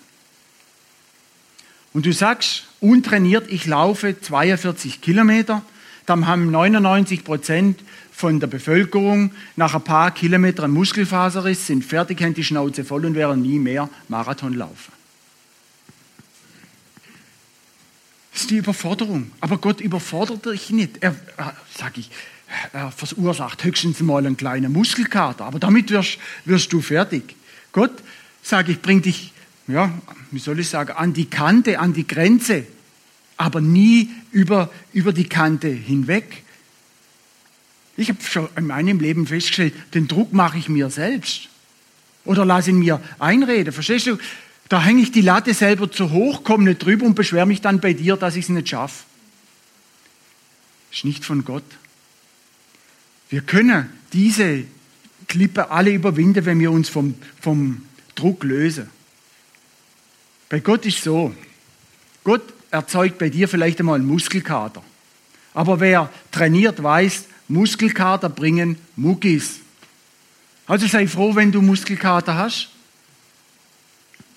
und 1.95 2.05
du 2.05 2.11
sagst, 2.11 2.65
untrainiert, 2.81 3.49
ich 3.49 3.65
laufe 3.65 4.19
42 4.19 4.99
Kilometer, 4.99 5.61
dann 6.05 6.27
haben 6.27 6.51
99 6.51 7.23
Prozent 7.23 7.79
von 8.11 8.39
der 8.39 8.47
Bevölkerung 8.47 9.31
nach 9.55 9.75
ein 9.75 9.83
paar 9.83 10.11
Kilometern 10.11 10.71
Muskelfaserriss, 10.71 11.67
sind 11.67 11.85
fertig, 11.85 12.21
haben 12.21 12.33
die 12.33 12.43
Schnauze 12.43 12.83
voll 12.83 13.05
und 13.05 13.15
werden 13.15 13.41
nie 13.41 13.59
mehr 13.59 13.89
Marathon 14.09 14.53
laufen. 14.53 14.91
Das 18.33 18.41
ist 18.41 18.51
die 18.51 18.57
Überforderung. 18.57 19.31
Aber 19.39 19.57
Gott 19.57 19.79
überfordert 19.79 20.45
dich 20.45 20.69
nicht. 20.71 20.97
Er, 21.01 21.15
sag 21.77 21.97
ich, 21.97 22.11
er 22.73 22.91
verursacht 22.91 23.63
höchstens 23.63 24.01
mal 24.01 24.25
einen 24.25 24.35
kleinen 24.35 24.73
Muskelkater, 24.73 25.45
aber 25.45 25.59
damit 25.59 25.89
wirst, 25.91 26.17
wirst 26.43 26.73
du 26.73 26.81
fertig. 26.81 27.37
Gott, 27.71 27.93
sage 28.45 28.73
ich, 28.73 28.81
bringt 28.81 29.05
dich, 29.05 29.33
ja, 29.67 29.91
wie 30.29 30.39
soll 30.39 30.59
ich 30.59 30.69
sagen, 30.69 30.91
an 30.91 31.13
die 31.13 31.25
Kante, 31.25 31.79
an 31.79 31.93
die 31.93 32.05
Grenze, 32.05 32.65
aber 33.37 33.59
nie 33.59 34.11
über, 34.31 34.71
über 34.93 35.11
die 35.13 35.27
Kante 35.27 35.67
hinweg. 35.67 36.43
Ich 37.97 38.09
habe 38.09 38.19
schon 38.21 38.47
in 38.55 38.67
meinem 38.67 38.99
Leben 38.99 39.25
festgestellt, 39.25 39.73
den 39.95 40.07
Druck 40.07 40.31
mache 40.31 40.59
ich 40.59 40.69
mir 40.69 40.91
selbst. 40.91 41.49
Oder 42.23 42.45
lasse 42.45 42.69
ihn 42.69 42.79
mir 42.79 43.01
einreden. 43.17 43.73
Verstehst 43.73 44.07
du? 44.07 44.17
Da 44.69 44.81
hänge 44.81 45.01
ich 45.01 45.11
die 45.11 45.21
Latte 45.21 45.53
selber 45.53 45.91
zu 45.91 46.11
hoch, 46.11 46.43
komme 46.43 46.65
nicht 46.65 46.83
drüber 46.83 47.05
und 47.05 47.15
beschwere 47.15 47.45
mich 47.45 47.61
dann 47.61 47.79
bei 47.79 47.93
dir, 47.93 48.15
dass 48.15 48.35
ich 48.35 48.45
es 48.45 48.49
nicht 48.49 48.69
schaffe. 48.69 49.05
Ist 50.91 51.05
nicht 51.05 51.25
von 51.25 51.45
Gott. 51.45 51.63
Wir 53.29 53.41
können 53.41 53.89
diese 54.13 54.65
Klippe 55.27 55.71
alle 55.71 55.91
überwinden, 55.91 56.45
wenn 56.45 56.59
wir 56.59 56.71
uns 56.71 56.89
vom, 56.89 57.15
vom 57.41 57.81
Druck 58.15 58.43
lösen. 58.43 58.89
Bei 60.49 60.59
Gott 60.59 60.85
ist 60.85 61.03
so, 61.03 61.33
Gott 62.23 62.41
erzeugt 62.71 63.17
bei 63.17 63.29
dir 63.29 63.47
vielleicht 63.47 63.79
einmal 63.79 63.95
einen 63.95 64.07
Muskelkater. 64.07 64.83
Aber 65.53 65.79
wer 65.79 66.11
trainiert, 66.31 66.81
weiß, 66.81 67.25
Muskelkater 67.47 68.29
bringen 68.29 68.77
Muckis. 68.95 69.59
Also 70.67 70.87
sei 70.87 71.07
froh, 71.07 71.35
wenn 71.35 71.51
du 71.51 71.61
Muskelkater 71.61 72.35
hast. 72.35 72.69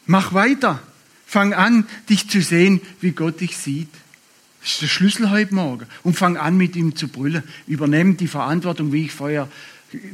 Mach 0.07 0.35
weiter. 0.35 0.81
Fang 1.27 1.53
an, 1.53 1.87
dich 2.09 2.29
zu 2.29 2.41
sehen, 2.41 2.81
wie 3.01 3.13
Gott 3.13 3.41
dich 3.41 3.57
sieht. 3.57 3.91
Das 4.61 4.73
ist 4.73 4.83
der 4.83 4.87
Schlüssel 4.87 5.31
heute 5.31 5.55
Morgen. 5.55 5.87
Und 6.03 6.17
fang 6.17 6.37
an, 6.37 6.57
mit 6.57 6.77
ihm 6.77 6.97
zu 6.97 7.09
brüllen. 7.09 7.43
Übernimm 7.67 8.17
die 8.17 8.29
Verantwortung, 8.29 8.93
wie 8.93 9.07
ich 9.07 9.13
vorher 9.13 9.49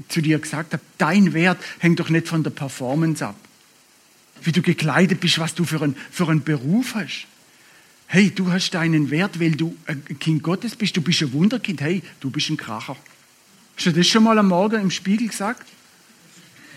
zu 0.08 0.20
dir 0.22 0.38
gesagt 0.38 0.72
habe. 0.72 0.82
Dein 0.98 1.32
Wert 1.32 1.62
hängt 1.78 2.00
doch 2.00 2.08
nicht 2.08 2.28
von 2.28 2.42
der 2.42 2.50
Performance 2.50 3.26
ab. 3.26 3.36
Wie 4.44 4.52
du 4.52 4.62
gekleidet 4.62 5.20
bist, 5.20 5.38
was 5.38 5.54
du 5.54 5.64
für, 5.64 5.82
ein, 5.82 5.96
für 6.10 6.28
einen 6.28 6.44
Beruf 6.44 6.94
hast. 6.94 7.26
Hey, 8.06 8.30
du 8.30 8.52
hast 8.52 8.70
deinen 8.70 9.10
Wert, 9.10 9.40
weil 9.40 9.52
du 9.52 9.74
ein 9.86 10.18
Kind 10.20 10.42
Gottes 10.42 10.76
bist. 10.76 10.96
Du 10.96 11.00
bist 11.00 11.22
ein 11.22 11.32
Wunderkind. 11.32 11.80
Hey, 11.80 12.02
du 12.20 12.30
bist 12.30 12.50
ein 12.50 12.56
Kracher. 12.56 12.96
Hast 13.76 13.86
du 13.86 13.92
das 13.92 14.06
schon 14.06 14.22
mal 14.22 14.38
am 14.38 14.48
Morgen 14.48 14.80
im 14.80 14.90
Spiegel 14.90 15.28
gesagt? 15.28 15.66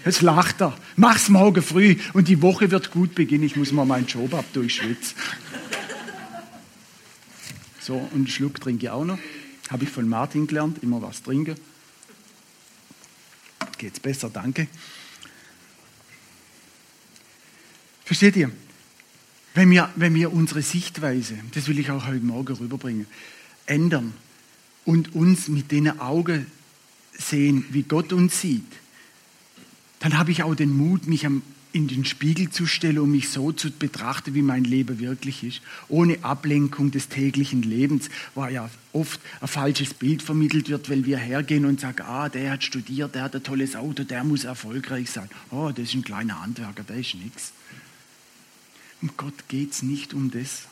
Jetzt 0.06 0.22
lacht 0.22 0.62
er. 0.62 0.76
Mach's 0.96 1.28
morgen 1.28 1.62
früh 1.62 1.98
und 2.14 2.30
die 2.30 2.42
Woche 2.42 2.72
wird 2.72 2.92
gut 2.92 3.14
beginnen. 3.14 3.44
Ich 3.44 3.58
muss 3.58 3.72
mal 3.72 3.86
meinen 3.86 4.08
Job 4.08 4.34
ab 4.34 4.46
durchschwitzen. 4.54 5.16
So, 7.82 7.96
und 7.96 8.14
einen 8.14 8.28
Schluck 8.28 8.60
trinke 8.62 8.86
ich 8.86 8.90
auch 8.90 9.06
noch. 9.06 9.20
Habe 9.70 9.84
ich 9.84 9.90
von 9.90 10.08
Martin 10.08 10.48
gelernt, 10.48 10.82
immer 10.82 11.02
was 11.02 11.22
trinken. 11.24 11.56
Geht's 13.78 14.00
besser, 14.00 14.30
danke. 14.30 14.68
Versteht 18.08 18.38
ihr? 18.38 18.50
Wenn 19.54 19.70
wir, 19.70 19.89
wenn 19.98 20.13
wir 20.15 20.32
unsere 20.32 20.62
Sichtweise, 20.62 21.38
das 21.54 21.67
will 21.67 21.78
ich 21.78 21.91
auch 21.91 22.08
heute 22.08 22.24
Morgen 22.24 22.56
rüberbringen, 22.56 23.06
ändern 23.65 24.13
und 24.86 25.13
uns 25.13 25.50
mit 25.50 25.74
den 25.74 26.00
Augen 26.00 26.46
sehen, 27.12 27.65
wie 27.72 27.84
Gott 27.84 28.13
uns 28.13 28.39
sieht, 28.39 28.63
dann 30.00 30.17
habe 30.17 30.32
ich 30.32 30.41
auch 30.43 30.56
den 30.56 30.72
Mut, 30.72 31.06
mich 31.06 31.26
am 31.26 31.41
in 31.74 31.89
den 31.89 32.06
Spiegel 32.06 32.50
zu 32.50 32.65
stellen, 32.65 33.00
um 33.00 33.12
mich 33.12 33.28
so 33.28 33.52
zu 33.52 33.70
betrachten, 33.72 34.34
wie 34.34 34.41
mein 34.41 34.63
Leben 34.63 35.00
wirklich 35.00 35.43
ist, 35.43 35.62
ohne 35.89 36.24
Ablenkung 36.24 36.91
des 36.91 37.10
täglichen 37.10 37.62
Lebens, 37.62 38.10
wo 38.36 38.46
ja 38.46 38.70
oft 38.93 39.20
ein 39.41 39.50
falsches 39.50 39.93
Bild 39.93 40.24
vermittelt 40.24 40.70
wird, 40.70 40.89
weil 40.89 41.06
wir 41.06 41.17
hergehen 41.17 41.65
und 41.65 41.82
sagen, 41.82 42.04
ah, 42.04 42.30
der 42.30 42.54
hat 42.54 42.63
studiert, 42.63 43.15
der 43.15 43.24
hat 43.24 43.36
ein 43.36 43.43
tolles 43.43 43.76
Auto, 43.76 44.06
der 44.06 44.24
muss 44.24 44.46
erfolgreich 44.46 45.12
sein. 45.12 45.30
Oh, 45.52 45.70
das 45.76 45.89
ist 45.89 45.93
ein 45.93 46.04
kleiner 46.06 46.41
Handwerker, 46.41 46.84
der 46.84 46.96
ist 46.96 47.15
nichts. 47.15 47.52
Um 49.02 49.12
Gott 49.16 49.48
geht 49.48 49.74
es 49.74 49.84
nicht 49.84 50.14
um 50.14 50.32
das. 50.32 50.64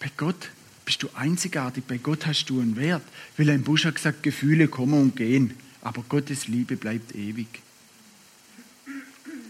Bei 0.00 0.10
Gott 0.16 0.50
bist 0.84 1.02
du 1.02 1.08
einzigartig, 1.14 1.84
bei 1.84 1.98
Gott 1.98 2.26
hast 2.26 2.46
du 2.46 2.60
einen 2.60 2.76
Wert. 2.76 3.02
Wilhelm 3.36 3.62
Busch 3.62 3.84
hat 3.84 3.96
gesagt, 3.96 4.22
Gefühle 4.22 4.68
kommen 4.68 4.94
und 4.94 5.16
gehen, 5.16 5.54
aber 5.82 6.02
Gottes 6.08 6.48
Liebe 6.48 6.76
bleibt 6.76 7.14
ewig. 7.14 7.48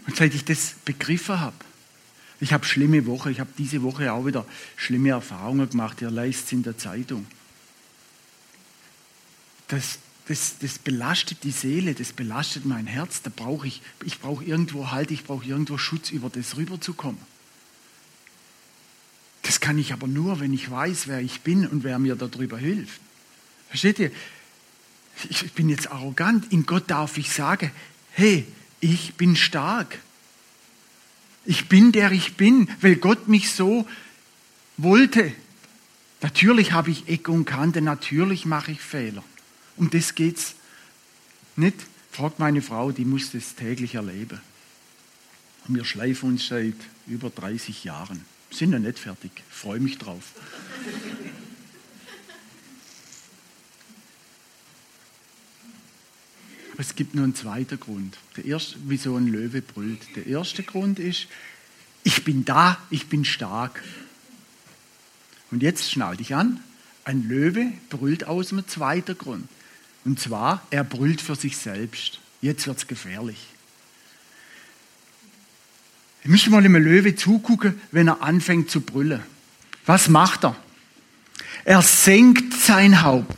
Und 0.07 0.15
seit 0.15 0.33
ich 0.33 0.43
das 0.43 0.75
begriffen 0.85 1.39
habe, 1.39 1.55
ich 2.41 2.53
habe 2.53 2.65
schlimme 2.65 3.05
Woche, 3.05 3.31
ich 3.31 3.39
habe 3.39 3.51
diese 3.57 3.81
Woche 3.83 4.11
auch 4.11 4.25
wieder 4.25 4.45
schlimme 4.75 5.09
Erfahrungen 5.09 5.69
gemacht, 5.69 6.01
ihr 6.01 6.09
leist 6.09 6.45
es 6.45 6.51
in 6.53 6.63
der 6.63 6.77
Zeitung. 6.77 7.27
Das, 9.67 9.99
das, 10.29 10.59
das 10.59 10.77
belastet 10.77 11.43
die 11.43 11.49
Seele, 11.49 11.95
das 11.95 12.13
belastet 12.13 12.63
mein 12.63 12.85
Herz, 12.85 13.23
da 13.23 13.31
brauche 13.35 13.65
ich, 13.65 13.81
ich 14.05 14.19
brauche 14.19 14.43
irgendwo 14.43 14.91
Halt, 14.91 15.09
ich 15.09 15.23
brauche 15.23 15.43
irgendwo 15.43 15.79
Schutz, 15.79 16.11
über 16.11 16.29
das 16.29 16.55
rüberzukommen. 16.55 17.19
Das 19.41 19.59
kann 19.59 19.79
ich 19.79 19.91
aber 19.91 20.05
nur, 20.05 20.39
wenn 20.39 20.53
ich 20.53 20.69
weiß, 20.69 21.07
wer 21.07 21.19
ich 21.19 21.41
bin 21.41 21.65
und 21.65 21.83
wer 21.83 21.97
mir 21.97 22.15
darüber 22.15 22.59
hilft. 22.59 23.01
Versteht 23.69 23.97
ihr? 23.97 24.11
Ich 25.29 25.51
bin 25.53 25.67
jetzt 25.67 25.91
arrogant. 25.91 26.53
In 26.53 26.67
Gott 26.67 26.91
darf 26.91 27.17
ich 27.17 27.31
sagen, 27.31 27.71
hey, 28.11 28.45
ich 28.81 29.15
bin 29.15 29.35
stark. 29.35 29.97
Ich 31.43 31.67
bin 31.69 31.91
der 31.91 32.11
ich 32.11 32.35
bin, 32.35 32.69
weil 32.81 32.97
Gott 32.97 33.27
mich 33.27 33.51
so 33.51 33.87
wollte. 34.77 35.33
Natürlich 36.21 36.71
habe 36.71 36.91
ich 36.91 37.07
Ecken 37.07 37.33
und 37.33 37.45
Kanten, 37.45 37.83
natürlich 37.83 38.45
mache 38.45 38.73
ich 38.73 38.79
Fehler. 38.79 39.23
Um 39.79 39.89
das 39.89 40.13
geht's 40.13 40.55
nicht. 41.55 41.77
Fragt 42.11 42.37
meine 42.37 42.61
Frau, 42.61 42.91
die 42.91 43.05
muss 43.05 43.31
das 43.31 43.55
täglich 43.55 43.95
erleben. 43.95 44.41
Wir 45.67 45.85
schleifen 45.85 46.29
uns 46.29 46.47
seit 46.47 46.75
über 47.07 47.29
30 47.29 47.85
Jahren. 47.85 48.25
Sind 48.51 48.71
noch 48.71 48.79
nicht 48.79 48.99
fertig. 48.99 49.31
Freue 49.49 49.79
mich 49.79 49.97
drauf. 49.97 50.23
Aber 56.73 56.81
es 56.81 56.95
gibt 56.95 57.15
noch 57.15 57.23
einen 57.23 57.35
zweiten 57.35 57.79
Grund. 57.79 58.17
Der 58.35 58.45
erste, 58.45 58.75
wieso 58.85 59.15
ein 59.15 59.27
Löwe 59.27 59.61
brüllt. 59.61 60.15
Der 60.15 60.25
erste 60.25 60.63
Grund 60.63 60.99
ist, 60.99 61.27
ich 62.03 62.25
bin 62.25 62.43
da, 62.43 62.77
ich 62.89 63.07
bin 63.07 63.23
stark. 63.23 63.81
Und 65.51 65.63
jetzt 65.63 65.89
schnall 65.89 66.17
dich 66.17 66.35
an. 66.35 66.61
Ein 67.05 67.29
Löwe 67.29 67.71
brüllt 67.89 68.25
aus 68.25 68.51
einem 68.51 68.67
zweiten 68.67 69.17
Grund. 69.17 69.47
Und 70.09 70.19
zwar, 70.19 70.63
er 70.71 70.83
brüllt 70.83 71.21
für 71.21 71.35
sich 71.35 71.55
selbst. 71.55 72.19
Jetzt 72.41 72.65
wird 72.65 72.79
es 72.79 72.87
gefährlich. 72.87 73.37
Ich 76.23 76.29
müsste 76.31 76.49
mal 76.49 76.57
einem 76.57 76.77
Löwe 76.77 77.15
zugucken, 77.15 77.79
wenn 77.91 78.07
er 78.07 78.23
anfängt 78.23 78.71
zu 78.71 78.81
brüllen. 78.81 79.19
Was 79.85 80.09
macht 80.09 80.45
er? 80.45 80.55
Er 81.63 81.83
senkt 81.83 82.55
sein 82.55 83.03
Haupt. 83.03 83.37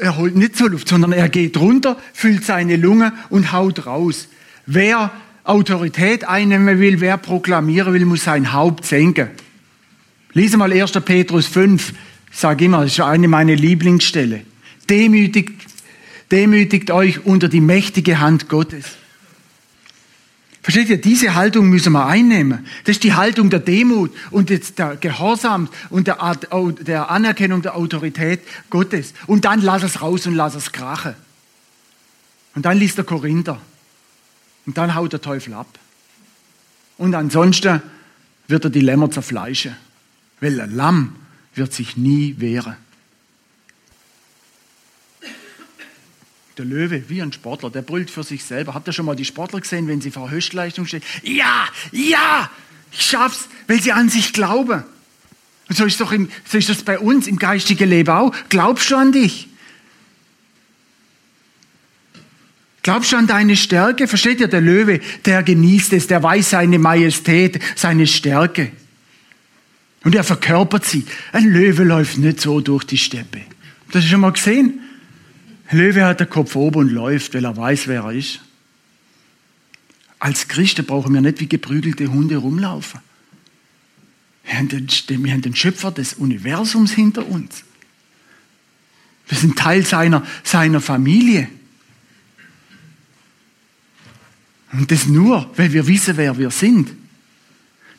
Er 0.00 0.16
holt 0.16 0.34
nicht 0.34 0.56
zur 0.56 0.70
Luft, 0.70 0.88
sondern 0.88 1.12
er 1.12 1.28
geht 1.28 1.56
runter, 1.56 1.96
füllt 2.12 2.44
seine 2.44 2.74
Lunge 2.74 3.12
und 3.28 3.52
haut 3.52 3.86
raus. 3.86 4.26
Wer 4.66 5.12
Autorität 5.44 6.24
einnehmen 6.24 6.80
will, 6.80 7.00
wer 7.00 7.18
proklamieren 7.18 7.94
will, 7.94 8.04
muss 8.04 8.24
sein 8.24 8.52
Haupt 8.52 8.84
senken. 8.84 9.28
Lese 10.32 10.56
mal 10.56 10.72
1. 10.72 10.90
Petrus 11.04 11.46
5. 11.46 11.92
Ich 12.32 12.36
sage 12.36 12.64
immer, 12.64 12.82
das 12.82 12.94
ist 12.94 13.00
eine 13.00 13.28
meiner 13.28 13.54
Lieblingsstelle. 13.54 14.40
Demütigt, 14.88 15.69
demütigt 16.30 16.90
euch 16.90 17.24
unter 17.24 17.48
die 17.48 17.60
mächtige 17.60 18.20
Hand 18.20 18.48
Gottes. 18.48 18.96
Versteht 20.62 20.90
ihr, 20.90 21.00
diese 21.00 21.34
Haltung 21.34 21.70
müssen 21.70 21.92
wir 21.92 22.06
einnehmen. 22.06 22.66
Das 22.84 22.96
ist 22.96 23.04
die 23.04 23.14
Haltung 23.14 23.48
der 23.48 23.60
Demut 23.60 24.12
und 24.30 24.50
der 24.50 24.96
Gehorsam 24.96 25.68
und 25.88 26.06
der, 26.06 26.36
der 26.80 27.10
Anerkennung 27.10 27.62
der 27.62 27.76
Autorität 27.76 28.40
Gottes. 28.68 29.14
Und 29.26 29.46
dann 29.46 29.62
lass 29.62 29.82
es 29.82 30.02
raus 30.02 30.26
und 30.26 30.34
lass 30.34 30.54
es 30.54 30.70
krachen. 30.70 31.14
Und 32.54 32.66
dann 32.66 32.78
liest 32.78 32.98
der 32.98 33.04
Korinther. 33.04 33.58
Und 34.66 34.76
dann 34.76 34.94
haut 34.94 35.14
der 35.14 35.22
Teufel 35.22 35.54
ab. 35.54 35.78
Und 36.98 37.14
ansonsten 37.14 37.80
wird 38.46 38.64
er 38.64 38.70
die 38.70 38.80
Lämmer 38.80 39.10
zerfleischen. 39.10 39.76
Weil 40.40 40.60
ein 40.60 40.74
Lamm 40.76 41.16
wird 41.54 41.72
sich 41.72 41.96
nie 41.96 42.34
wehren. 42.38 42.76
Der 46.60 46.66
Löwe, 46.66 47.04
wie 47.08 47.22
ein 47.22 47.32
Sportler, 47.32 47.70
der 47.70 47.80
brüllt 47.80 48.10
für 48.10 48.22
sich 48.22 48.44
selber. 48.44 48.74
Habt 48.74 48.86
ihr 48.86 48.92
schon 48.92 49.06
mal 49.06 49.16
die 49.16 49.24
Sportler 49.24 49.62
gesehen, 49.62 49.88
wenn 49.88 50.02
sie 50.02 50.10
vor 50.10 50.30
Höchstleistung 50.30 50.84
stehen? 50.84 51.00
Ja, 51.22 51.66
ja, 51.90 52.50
ich 52.92 53.00
schaff's, 53.00 53.48
weil 53.66 53.80
sie 53.80 53.92
an 53.92 54.10
sich 54.10 54.34
glauben. 54.34 54.84
Und 55.70 55.76
so 55.78 55.86
ist, 55.86 55.98
doch 56.02 56.12
im, 56.12 56.28
so 56.44 56.58
ist 56.58 56.68
das 56.68 56.82
bei 56.82 56.98
uns 56.98 57.28
im 57.28 57.38
geistigen 57.38 57.88
Leben 57.88 58.10
auch. 58.10 58.34
Glaubst 58.50 58.90
du 58.90 58.96
an 58.96 59.10
dich? 59.10 59.48
Glaubst 62.82 63.12
du 63.12 63.16
an 63.16 63.26
deine 63.26 63.56
Stärke? 63.56 64.06
Versteht 64.06 64.40
ihr, 64.40 64.48
der 64.48 64.60
Löwe, 64.60 65.00
der 65.24 65.42
genießt 65.42 65.94
es, 65.94 66.08
der 66.08 66.22
weiß 66.22 66.50
seine 66.50 66.78
Majestät, 66.78 67.58
seine 67.74 68.06
Stärke. 68.06 68.70
Und 70.04 70.14
er 70.14 70.24
verkörpert 70.24 70.84
sie. 70.84 71.06
Ein 71.32 71.50
Löwe 71.50 71.84
läuft 71.84 72.18
nicht 72.18 72.38
so 72.38 72.60
durch 72.60 72.84
die 72.84 72.98
Steppe. 72.98 73.40
Das 73.92 74.04
du 74.04 74.10
schon 74.10 74.20
mal 74.20 74.32
gesehen? 74.32 74.80
Löwe 75.70 76.04
hat 76.04 76.20
den 76.20 76.28
Kopf 76.28 76.56
oben 76.56 76.80
und 76.80 76.88
läuft, 76.90 77.34
weil 77.34 77.44
er 77.44 77.56
weiß, 77.56 77.86
wer 77.86 78.02
er 78.02 78.12
ist. 78.12 78.40
Als 80.18 80.48
Christen 80.48 80.84
brauchen 80.84 81.14
wir 81.14 81.20
nicht 81.20 81.40
wie 81.40 81.48
geprügelte 81.48 82.08
Hunde 82.08 82.36
rumlaufen. 82.36 83.00
Wir 84.44 84.58
haben, 84.58 84.68
den, 84.68 84.88
wir 85.24 85.32
haben 85.32 85.42
den 85.42 85.54
Schöpfer 85.54 85.92
des 85.92 86.14
Universums 86.14 86.92
hinter 86.92 87.26
uns. 87.26 87.64
Wir 89.28 89.38
sind 89.38 89.56
Teil 89.56 89.86
seiner, 89.86 90.26
seiner 90.42 90.80
Familie. 90.80 91.48
Und 94.72 94.90
das 94.90 95.06
nur, 95.06 95.50
weil 95.56 95.72
wir 95.72 95.86
wissen, 95.86 96.16
wer 96.16 96.36
wir 96.36 96.50
sind. 96.50 96.90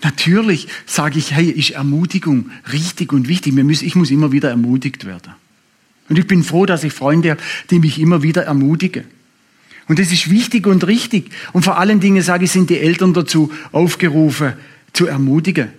Natürlich 0.03 0.67
sage 0.85 1.19
ich, 1.19 1.31
hey, 1.31 1.49
ist 1.49 1.71
Ermutigung 1.71 2.51
richtig 2.71 3.13
und 3.13 3.27
wichtig. 3.27 3.55
Ich 3.81 3.95
muss 3.95 4.11
immer 4.11 4.31
wieder 4.31 4.49
ermutigt 4.49 5.05
werden. 5.05 5.33
Und 6.11 6.19
ich 6.19 6.27
bin 6.27 6.43
froh, 6.43 6.65
dass 6.65 6.83
ich 6.83 6.91
Freunde 6.91 7.31
habe, 7.31 7.41
die 7.69 7.79
mich 7.79 7.97
immer 7.97 8.21
wieder 8.21 8.43
ermutigen. 8.43 9.05
Und 9.87 9.97
das 9.97 10.11
ist 10.11 10.29
wichtig 10.29 10.67
und 10.67 10.85
richtig. 10.85 11.31
Und 11.53 11.63
vor 11.63 11.77
allen 11.77 12.01
Dingen, 12.01 12.21
sage 12.21 12.43
ich, 12.43 12.51
sind 12.51 12.69
die 12.69 12.79
Eltern 12.79 13.13
dazu 13.13 13.49
aufgerufen, 13.71 14.55
zu 14.91 15.07
ermutigen. 15.07 15.69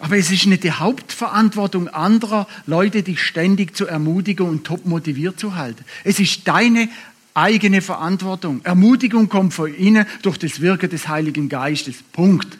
Aber 0.00 0.18
es 0.18 0.32
ist 0.32 0.46
nicht 0.46 0.64
die 0.64 0.72
Hauptverantwortung 0.72 1.86
anderer 1.86 2.48
Leute, 2.66 3.04
dich 3.04 3.22
ständig 3.22 3.76
zu 3.76 3.86
ermutigen 3.86 4.48
und 4.48 4.64
top 4.64 4.84
motiviert 4.84 5.38
zu 5.38 5.54
halten. 5.54 5.84
Es 6.02 6.18
ist 6.18 6.48
deine 6.48 6.88
eigene 7.34 7.82
Verantwortung. 7.82 8.62
Ermutigung 8.64 9.28
kommt 9.28 9.54
von 9.54 9.72
innen 9.72 10.06
durch 10.22 10.38
das 10.38 10.60
Wirken 10.60 10.90
des 10.90 11.06
Heiligen 11.06 11.48
Geistes. 11.48 12.02
Punkt. 12.10 12.58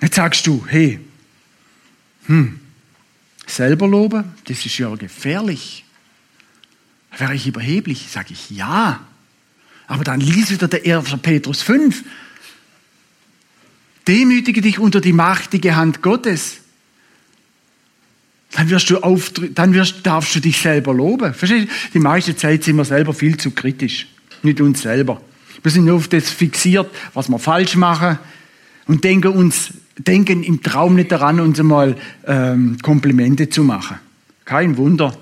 Jetzt 0.00 0.16
sagst 0.16 0.48
du, 0.48 0.64
hey, 0.66 0.98
hm, 2.26 2.59
selber 3.54 3.86
loben, 3.88 4.24
das 4.46 4.64
ist 4.64 4.78
ja 4.78 4.94
gefährlich. 4.94 5.84
Wäre 7.16 7.34
ich 7.34 7.46
überheblich? 7.46 8.06
Sage 8.10 8.32
ich 8.32 8.50
ja. 8.50 9.00
Aber 9.86 10.04
dann 10.04 10.20
lies 10.20 10.50
wieder 10.50 10.68
der 10.68 10.98
1. 10.98 11.16
Petrus 11.22 11.62
5. 11.62 12.04
Demütige 14.06 14.60
dich 14.60 14.78
unter 14.78 15.00
die 15.00 15.12
machtige 15.12 15.76
Hand 15.76 16.02
Gottes. 16.02 16.58
Dann, 18.52 18.70
wirst 18.70 18.90
du 18.90 18.98
auf, 18.98 19.32
dann 19.32 19.74
wirst, 19.74 20.04
darfst 20.06 20.34
du 20.34 20.40
dich 20.40 20.58
selber 20.58 20.94
loben. 20.94 21.34
Verstehst 21.34 21.68
du? 21.68 21.72
Die 21.94 21.98
meiste 21.98 22.36
Zeit 22.36 22.64
sind 22.64 22.76
wir 22.76 22.84
selber 22.84 23.14
viel 23.14 23.36
zu 23.36 23.50
kritisch. 23.52 24.06
Nicht 24.42 24.60
uns 24.60 24.82
selber. 24.82 25.20
Wir 25.62 25.70
sind 25.70 25.84
nur 25.84 25.96
auf 25.96 26.08
das 26.08 26.30
fixiert, 26.30 26.90
was 27.14 27.28
wir 27.28 27.38
falsch 27.38 27.76
machen 27.76 28.18
und 28.90 29.04
denken 29.04 29.28
uns 29.28 29.72
denken 29.98 30.42
im 30.42 30.64
Traum 30.64 30.96
nicht 30.96 31.12
daran, 31.12 31.38
uns 31.38 31.60
einmal 31.60 31.94
ähm, 32.26 32.76
Komplimente 32.82 33.48
zu 33.48 33.62
machen. 33.62 33.98
Kein 34.44 34.76
Wunder, 34.78 35.16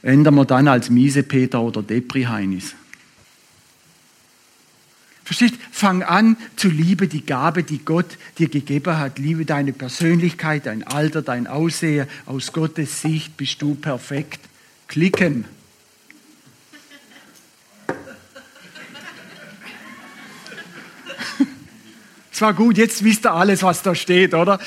ändern 0.00 0.36
wir 0.36 0.46
dann 0.46 0.68
als 0.68 0.88
Miesepeter 0.88 1.60
oder 1.60 1.82
Depri-Heinis. 1.82 2.74
Verstehst? 5.22 5.56
Fang 5.70 6.02
an 6.02 6.38
zu 6.56 6.68
lieben 6.68 7.10
die 7.10 7.26
Gabe, 7.26 7.62
die 7.62 7.84
Gott 7.84 8.16
dir 8.38 8.48
gegeben 8.48 8.96
hat. 8.96 9.18
Liebe 9.18 9.44
deine 9.44 9.74
Persönlichkeit, 9.74 10.64
dein 10.64 10.82
Alter, 10.82 11.20
dein 11.20 11.46
Aussehen. 11.46 12.06
Aus 12.24 12.54
Gottes 12.54 13.02
Sicht 13.02 13.36
bist 13.36 13.60
du 13.60 13.74
perfekt. 13.74 14.40
Klicken. 14.88 15.44
Es 22.34 22.40
war 22.40 22.52
gut, 22.52 22.78
jetzt 22.78 23.04
wisst 23.04 23.26
ihr 23.26 23.32
alles, 23.32 23.62
was 23.62 23.82
da 23.82 23.94
steht, 23.94 24.34
oder? 24.34 24.58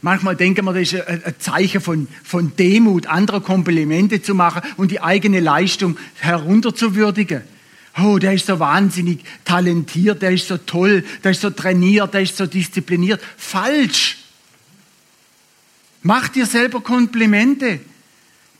Manchmal 0.00 0.36
denken 0.36 0.64
wir, 0.64 0.72
das 0.72 0.92
ist 0.92 1.08
ein 1.08 1.34
Zeichen 1.40 1.80
von, 1.80 2.06
von 2.22 2.54
Demut, 2.54 3.08
andere 3.08 3.40
Komplimente 3.40 4.22
zu 4.22 4.36
machen 4.36 4.62
und 4.76 4.92
die 4.92 5.00
eigene 5.00 5.40
Leistung 5.40 5.98
herunterzuwürdigen. 6.20 7.42
Oh, 8.00 8.18
der 8.18 8.34
ist 8.34 8.46
so 8.46 8.60
wahnsinnig 8.60 9.24
talentiert, 9.44 10.22
der 10.22 10.30
ist 10.30 10.46
so 10.46 10.56
toll, 10.56 11.04
der 11.24 11.32
ist 11.32 11.40
so 11.40 11.50
trainiert, 11.50 12.14
der 12.14 12.22
ist 12.22 12.36
so 12.36 12.46
diszipliniert. 12.46 13.20
Falsch. 13.36 14.18
Mach 16.02 16.28
dir 16.28 16.46
selber 16.46 16.80
Komplimente. 16.80 17.80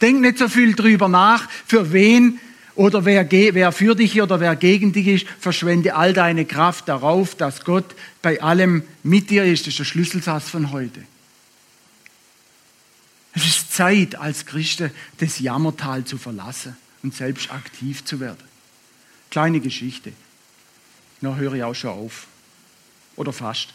Denk 0.00 0.22
nicht 0.22 0.38
so 0.38 0.48
viel 0.48 0.74
drüber 0.74 1.08
nach, 1.08 1.48
für 1.68 1.92
wen 1.92 2.40
oder 2.80 3.04
wer, 3.04 3.30
wer 3.30 3.72
für 3.72 3.94
dich 3.94 4.22
oder 4.22 4.40
wer 4.40 4.56
gegen 4.56 4.94
dich 4.94 5.06
ist, 5.06 5.26
verschwende 5.38 5.96
all 5.96 6.14
deine 6.14 6.46
Kraft 6.46 6.88
darauf, 6.88 7.34
dass 7.34 7.66
Gott 7.66 7.94
bei 8.22 8.40
allem 8.40 8.84
mit 9.02 9.28
dir 9.28 9.44
ist. 9.44 9.66
Das 9.66 9.74
ist 9.74 9.80
der 9.80 9.84
Schlüsselsatz 9.84 10.48
von 10.48 10.72
heute. 10.72 11.02
Es 13.34 13.44
ist 13.44 13.74
Zeit, 13.74 14.14
als 14.14 14.46
Christen 14.46 14.90
das 15.18 15.40
Jammertal 15.40 16.06
zu 16.06 16.16
verlassen 16.16 16.74
und 17.02 17.14
selbst 17.14 17.52
aktiv 17.52 18.02
zu 18.02 18.18
werden. 18.18 18.48
Kleine 19.28 19.60
Geschichte. 19.60 20.14
Na, 21.20 21.36
höre 21.36 21.52
ich 21.52 21.62
auch 21.62 21.74
schon 21.74 21.90
auf. 21.90 22.28
Oder 23.16 23.34
fast. 23.34 23.74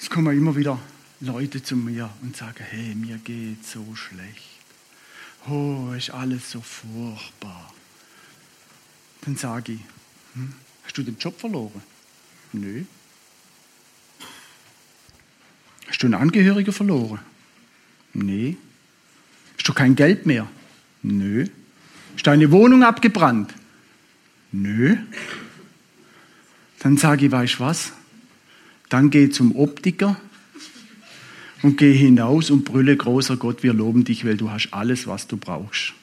Es 0.00 0.08
kommen 0.08 0.34
immer 0.34 0.56
wieder 0.56 0.78
Leute 1.20 1.62
zu 1.62 1.76
mir 1.76 2.08
und 2.22 2.34
sagen, 2.34 2.64
hey, 2.70 2.94
mir 2.94 3.18
geht 3.18 3.66
so 3.66 3.94
schlecht 3.94 4.53
oh, 5.48 5.92
ist 5.96 6.10
alles 6.10 6.50
so 6.50 6.60
furchtbar. 6.60 7.72
Dann 9.22 9.36
sage 9.36 9.72
ich, 9.72 9.80
hm, 10.34 10.52
hast 10.84 10.98
du 10.98 11.02
den 11.02 11.16
Job 11.18 11.38
verloren? 11.38 11.82
Nö. 12.52 12.84
Hast 15.88 16.02
du 16.02 16.06
einen 16.06 16.14
Angehörigen 16.14 16.72
verloren? 16.72 17.20
Nee. 18.12 18.56
Hast 19.56 19.68
du 19.68 19.72
kein 19.72 19.96
Geld 19.96 20.26
mehr? 20.26 20.48
Nö. 21.02 21.46
Ist 22.16 22.26
deine 22.26 22.50
Wohnung 22.50 22.82
abgebrannt? 22.82 23.54
Nö. 24.52 24.96
Dann 26.80 26.96
sage 26.96 27.26
ich, 27.26 27.32
weißt 27.32 27.60
was? 27.60 27.92
Dann 28.88 29.10
geh 29.10 29.30
zum 29.30 29.56
Optiker 29.56 30.20
und 31.62 31.78
geh 31.78 31.94
hinaus 31.94 32.50
und 32.50 32.64
brülle, 32.64 32.96
großer 32.96 33.36
Gott, 33.36 33.62
wir 33.62 33.72
loben 33.72 34.04
dich, 34.04 34.24
weil 34.24 34.36
du 34.36 34.50
hast 34.50 34.68
alles, 34.72 35.06
was 35.06 35.26
du 35.26 35.36
brauchst. 35.36 35.94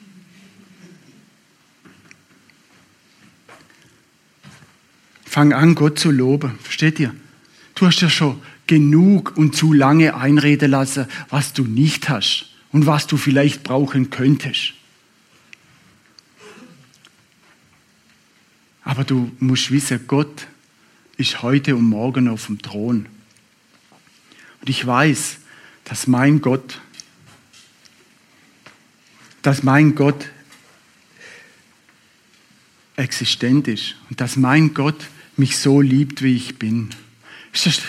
Fang 5.24 5.52
an, 5.52 5.74
Gott 5.74 5.98
zu 5.98 6.10
loben. 6.10 6.58
Versteht 6.62 7.00
ihr? 7.00 7.14
Du 7.74 7.86
hast 7.86 8.00
ja 8.02 8.10
schon 8.10 8.40
genug 8.66 9.36
und 9.36 9.56
zu 9.56 9.72
lange 9.72 10.14
einreden 10.14 10.70
lassen, 10.70 11.06
was 11.30 11.52
du 11.52 11.64
nicht 11.64 12.08
hast 12.08 12.50
und 12.70 12.86
was 12.86 13.06
du 13.06 13.16
vielleicht 13.16 13.62
brauchen 13.62 14.10
könntest. 14.10 14.74
Aber 18.84 19.04
du 19.04 19.30
musst 19.38 19.70
wissen, 19.70 20.00
Gott 20.06 20.48
ist 21.16 21.42
heute 21.42 21.76
und 21.76 21.84
morgen 21.84 22.28
auf 22.28 22.46
dem 22.46 22.60
Thron. 22.60 23.06
Und 24.60 24.68
ich 24.68 24.86
weiß, 24.86 25.38
dass 25.84 26.06
mein 26.06 26.40
Gott, 26.40 26.80
dass 29.42 29.62
mein 29.62 29.94
Gott 29.94 30.28
existent 32.96 33.68
ist 33.68 33.96
und 34.08 34.20
dass 34.20 34.36
mein 34.36 34.74
Gott 34.74 35.08
mich 35.36 35.58
so 35.58 35.80
liebt, 35.80 36.22
wie 36.22 36.36
ich 36.36 36.58
bin. 36.58 36.90
Das 37.52 37.66
ist 37.66 37.82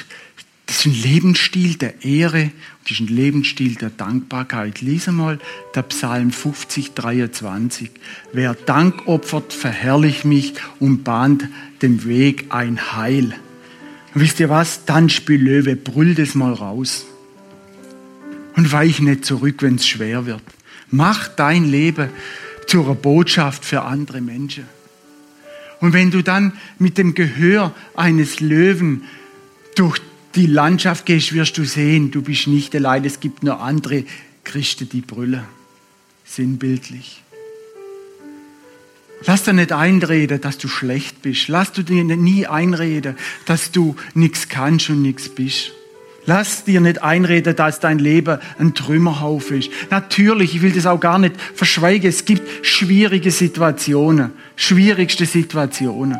ein 0.85 0.93
Lebensstil 0.93 1.75
der 1.75 2.03
Ehre 2.03 2.51
und 2.79 2.91
ist 2.91 2.99
ein 2.99 3.07
Lebensstil 3.07 3.75
der 3.75 3.89
Dankbarkeit. 3.89 4.81
Lies 4.81 5.07
einmal 5.07 5.39
der 5.75 5.83
Psalm 5.83 6.31
50, 6.31 6.93
23. 6.93 7.91
Wer 8.31 8.53
Dank 8.53 9.07
opfert, 9.07 9.53
verherrlicht 9.53 10.25
mich 10.25 10.53
und 10.79 11.03
bahnt 11.03 11.47
dem 11.81 12.05
Weg 12.05 12.47
ein 12.49 12.93
Heil. 12.93 13.35
Und 14.13 14.21
wisst 14.21 14.39
ihr 14.39 14.49
was? 14.49 14.85
Dann 14.85 15.09
spiel 15.09 15.41
Löwe, 15.41 15.75
brüll 15.75 16.15
das 16.15 16.35
mal 16.35 16.53
raus. 16.53 17.05
Und 18.55 18.71
weich 18.71 18.99
nicht 18.99 19.25
zurück, 19.25 19.61
wenn 19.61 19.75
es 19.75 19.87
schwer 19.87 20.25
wird. 20.25 20.43
Mach 20.89 21.27
dein 21.27 21.65
Leben 21.65 22.09
zu 22.67 22.83
einer 22.83 22.95
Botschaft 22.95 23.65
für 23.65 23.81
andere 23.83 24.21
Menschen. 24.21 24.65
Und 25.79 25.93
wenn 25.93 26.11
du 26.11 26.21
dann 26.21 26.53
mit 26.79 26.97
dem 26.97 27.13
Gehör 27.13 27.73
eines 27.95 28.39
Löwen 28.39 29.03
durch 29.75 29.99
die 30.35 30.45
Landschaft 30.45 31.05
gehst, 31.05 31.33
wirst 31.33 31.57
du 31.57 31.65
sehen, 31.65 32.11
du 32.11 32.21
bist 32.21 32.47
nicht 32.47 32.75
allein. 32.75 33.03
Es 33.05 33.19
gibt 33.19 33.43
nur 33.43 33.59
andere 33.59 34.05
Christen, 34.43 34.87
die 34.87 35.01
brüllen. 35.01 35.43
Sinnbildlich. 36.25 37.21
Lass 39.25 39.43
dir 39.43 39.53
nicht 39.53 39.71
einreden, 39.71 40.41
dass 40.41 40.57
du 40.57 40.67
schlecht 40.67 41.21
bist. 41.21 41.47
Lass 41.47 41.71
dir 41.71 42.03
nie 42.03 42.45
einreden, 42.47 43.15
dass 43.45 43.71
du 43.71 43.95
nichts 44.13 44.49
kannst 44.49 44.89
und 44.89 45.01
nichts 45.01 45.29
bist. 45.29 45.71
Lass 46.25 46.63
dir 46.63 46.79
nicht 46.79 47.01
einreden, 47.01 47.55
dass 47.55 47.79
dein 47.79 47.99
Leben 47.99 48.39
ein 48.57 48.73
Trümmerhaufen 48.73 49.59
ist. 49.59 49.69
Natürlich, 49.89 50.55
ich 50.55 50.61
will 50.61 50.71
das 50.71 50.85
auch 50.85 50.99
gar 50.99 51.19
nicht 51.19 51.35
verschweigen. 51.53 52.09
Es 52.09 52.23
gibt 52.23 52.65
schwierige 52.65 53.31
Situationen, 53.31 54.31
schwierigste 54.55 55.25
Situationen. 55.25 56.17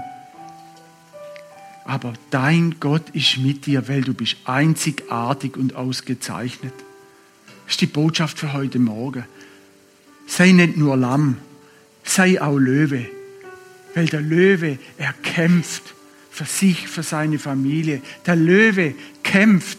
Aber 1.85 2.13
dein 2.31 2.75
Gott 2.79 3.09
ist 3.13 3.37
mit 3.37 3.65
dir, 3.65 3.87
weil 3.87 4.01
du 4.01 4.13
bist 4.13 4.37
einzigartig 4.45 5.57
und 5.57 5.75
ausgezeichnet. 5.75 6.73
Das 7.65 7.75
ist 7.75 7.81
die 7.81 7.87
Botschaft 7.87 8.39
für 8.39 8.53
heute 8.53 8.79
Morgen. 8.79 9.25
Sei 10.27 10.51
nicht 10.51 10.77
nur 10.77 10.97
Lamm, 10.97 11.37
sei 12.03 12.41
auch 12.41 12.57
Löwe. 12.57 13.05
Weil 13.95 14.07
der 14.07 14.21
Löwe, 14.21 14.79
er 14.97 15.13
kämpft 15.23 15.93
für 16.31 16.45
sich, 16.45 16.87
für 16.87 17.03
seine 17.03 17.37
Familie. 17.37 18.01
Der 18.25 18.35
Löwe 18.35 18.95
kämpft 19.21 19.77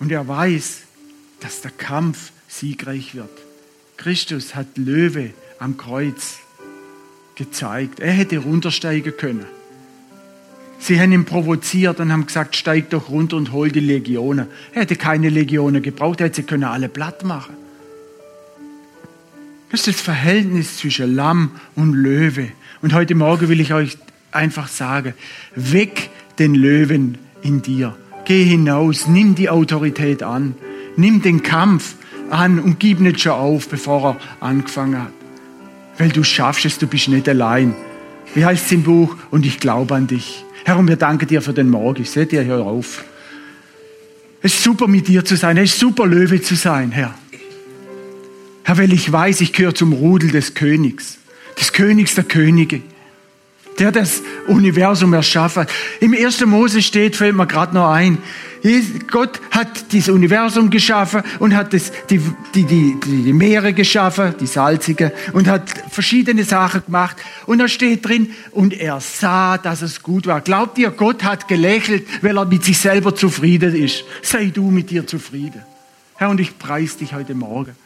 und 0.00 0.12
er 0.12 0.26
weiß, 0.26 0.82
dass 1.40 1.60
der 1.60 1.70
Kampf 1.70 2.32
siegreich 2.48 3.14
wird. 3.14 3.30
Christus 3.96 4.54
hat 4.54 4.76
Löwe 4.76 5.30
am 5.58 5.76
Kreuz 5.76 6.38
gezeigt. 7.34 8.00
Er 8.00 8.12
hätte 8.12 8.38
runtersteigen 8.38 9.16
können. 9.16 9.46
Sie 10.78 11.00
haben 11.00 11.12
ihn 11.12 11.24
provoziert 11.24 12.00
und 12.00 12.12
haben 12.12 12.26
gesagt, 12.26 12.56
steig 12.56 12.90
doch 12.90 13.08
runter 13.08 13.36
und 13.36 13.52
hol 13.52 13.70
die 13.70 13.80
Legionen. 13.80 14.48
Er 14.72 14.82
hätte 14.82 14.96
keine 14.96 15.30
Legionen 15.30 15.82
gebraucht, 15.82 16.20
er 16.20 16.26
hätte 16.26 16.36
sie 16.36 16.42
können 16.42 16.64
alle 16.64 16.88
platt 16.88 17.24
machen. 17.24 17.54
Das 19.70 19.80
ist 19.80 19.96
das 19.96 20.00
Verhältnis 20.02 20.76
zwischen 20.76 21.14
Lamm 21.14 21.52
und 21.74 21.94
Löwe. 21.94 22.48
Und 22.82 22.92
heute 22.92 23.14
Morgen 23.14 23.48
will 23.48 23.60
ich 23.60 23.72
euch 23.72 23.96
einfach 24.30 24.68
sagen, 24.68 25.14
weg 25.54 26.10
den 26.38 26.54
Löwen 26.54 27.18
in 27.42 27.62
dir. 27.62 27.96
Geh 28.24 28.44
hinaus, 28.44 29.06
nimm 29.06 29.34
die 29.34 29.50
Autorität 29.50 30.22
an, 30.22 30.54
nimm 30.96 31.20
den 31.20 31.42
Kampf 31.42 31.94
an 32.30 32.58
und 32.58 32.80
gib 32.80 33.00
nicht 33.00 33.20
schon 33.20 33.32
auf, 33.32 33.68
bevor 33.68 34.16
er 34.40 34.46
angefangen 34.46 35.02
hat. 35.02 35.12
Weil 35.98 36.08
du 36.08 36.24
schaffst 36.24 36.64
es, 36.64 36.78
du 36.78 36.86
bist 36.86 37.08
nicht 37.08 37.28
allein. 37.28 37.74
Wie 38.34 38.44
heißt 38.44 38.66
es 38.66 38.72
im 38.72 38.82
Buch? 38.82 39.16
Und 39.30 39.46
ich 39.46 39.60
glaube 39.60 39.94
an 39.94 40.06
dich. 40.06 40.44
Herr, 40.64 40.78
und 40.78 40.88
wir 40.88 40.96
danken 40.96 41.28
dir 41.28 41.42
für 41.42 41.52
den 41.52 41.68
Morgen. 41.68 42.02
Ich 42.02 42.10
sehe 42.10 42.26
dir, 42.26 42.44
hör 42.44 42.64
auf. 42.64 43.04
Es 44.42 44.54
ist 44.54 44.64
super, 44.64 44.88
mit 44.88 45.08
dir 45.08 45.24
zu 45.24 45.36
sein. 45.36 45.56
Es 45.56 45.74
ist 45.74 45.80
super, 45.80 46.06
Löwe 46.06 46.40
zu 46.40 46.54
sein, 46.54 46.90
Herr. 46.90 47.14
Herr, 48.64 48.78
weil 48.78 48.92
ich 48.92 49.10
weiß, 49.10 49.42
ich 49.42 49.52
gehöre 49.52 49.74
zum 49.74 49.92
Rudel 49.92 50.30
des 50.30 50.54
Königs, 50.54 51.18
des 51.60 51.72
Königs 51.72 52.14
der 52.14 52.24
Könige, 52.24 52.80
der 53.78 53.92
das 53.92 54.22
Universum 54.46 55.12
erschaffen 55.12 55.62
hat. 55.62 55.70
Im 56.00 56.14
1. 56.14 56.44
Mose 56.46 56.82
steht, 56.82 57.16
fällt 57.16 57.34
mir 57.34 57.46
gerade 57.46 57.74
noch 57.74 57.90
ein, 57.90 58.18
Gott 59.10 59.40
hat 59.50 59.92
das 59.92 60.08
Universum 60.08 60.70
geschaffen 60.70 61.22
und 61.38 61.54
hat 61.54 61.74
das, 61.74 61.92
die, 62.08 62.18
die, 62.54 62.64
die, 62.64 62.96
die 63.04 63.32
Meere 63.34 63.74
geschaffen, 63.74 64.34
die 64.40 64.46
salzige, 64.46 65.12
und 65.34 65.48
hat 65.48 65.68
verschiedene 65.90 66.44
Sachen 66.44 66.82
gemacht. 66.86 67.16
Und 67.44 67.58
da 67.58 67.68
steht 67.68 68.08
drin, 68.08 68.30
und 68.52 68.72
er 68.72 69.00
sah, 69.00 69.58
dass 69.58 69.82
es 69.82 70.02
gut 70.02 70.26
war. 70.26 70.40
Glaubt 70.40 70.78
ihr, 70.78 70.90
Gott 70.90 71.24
hat 71.24 71.46
gelächelt, 71.46 72.06
weil 72.22 72.38
er 72.38 72.46
mit 72.46 72.64
sich 72.64 72.78
selber 72.78 73.14
zufrieden 73.14 73.74
ist? 73.74 74.04
Sei 74.22 74.46
du 74.46 74.70
mit 74.70 74.90
dir 74.90 75.06
zufrieden. 75.06 75.62
Herr, 76.14 76.30
und 76.30 76.40
ich 76.40 76.58
preise 76.58 76.98
dich 76.98 77.12
heute 77.12 77.34
Morgen. 77.34 77.76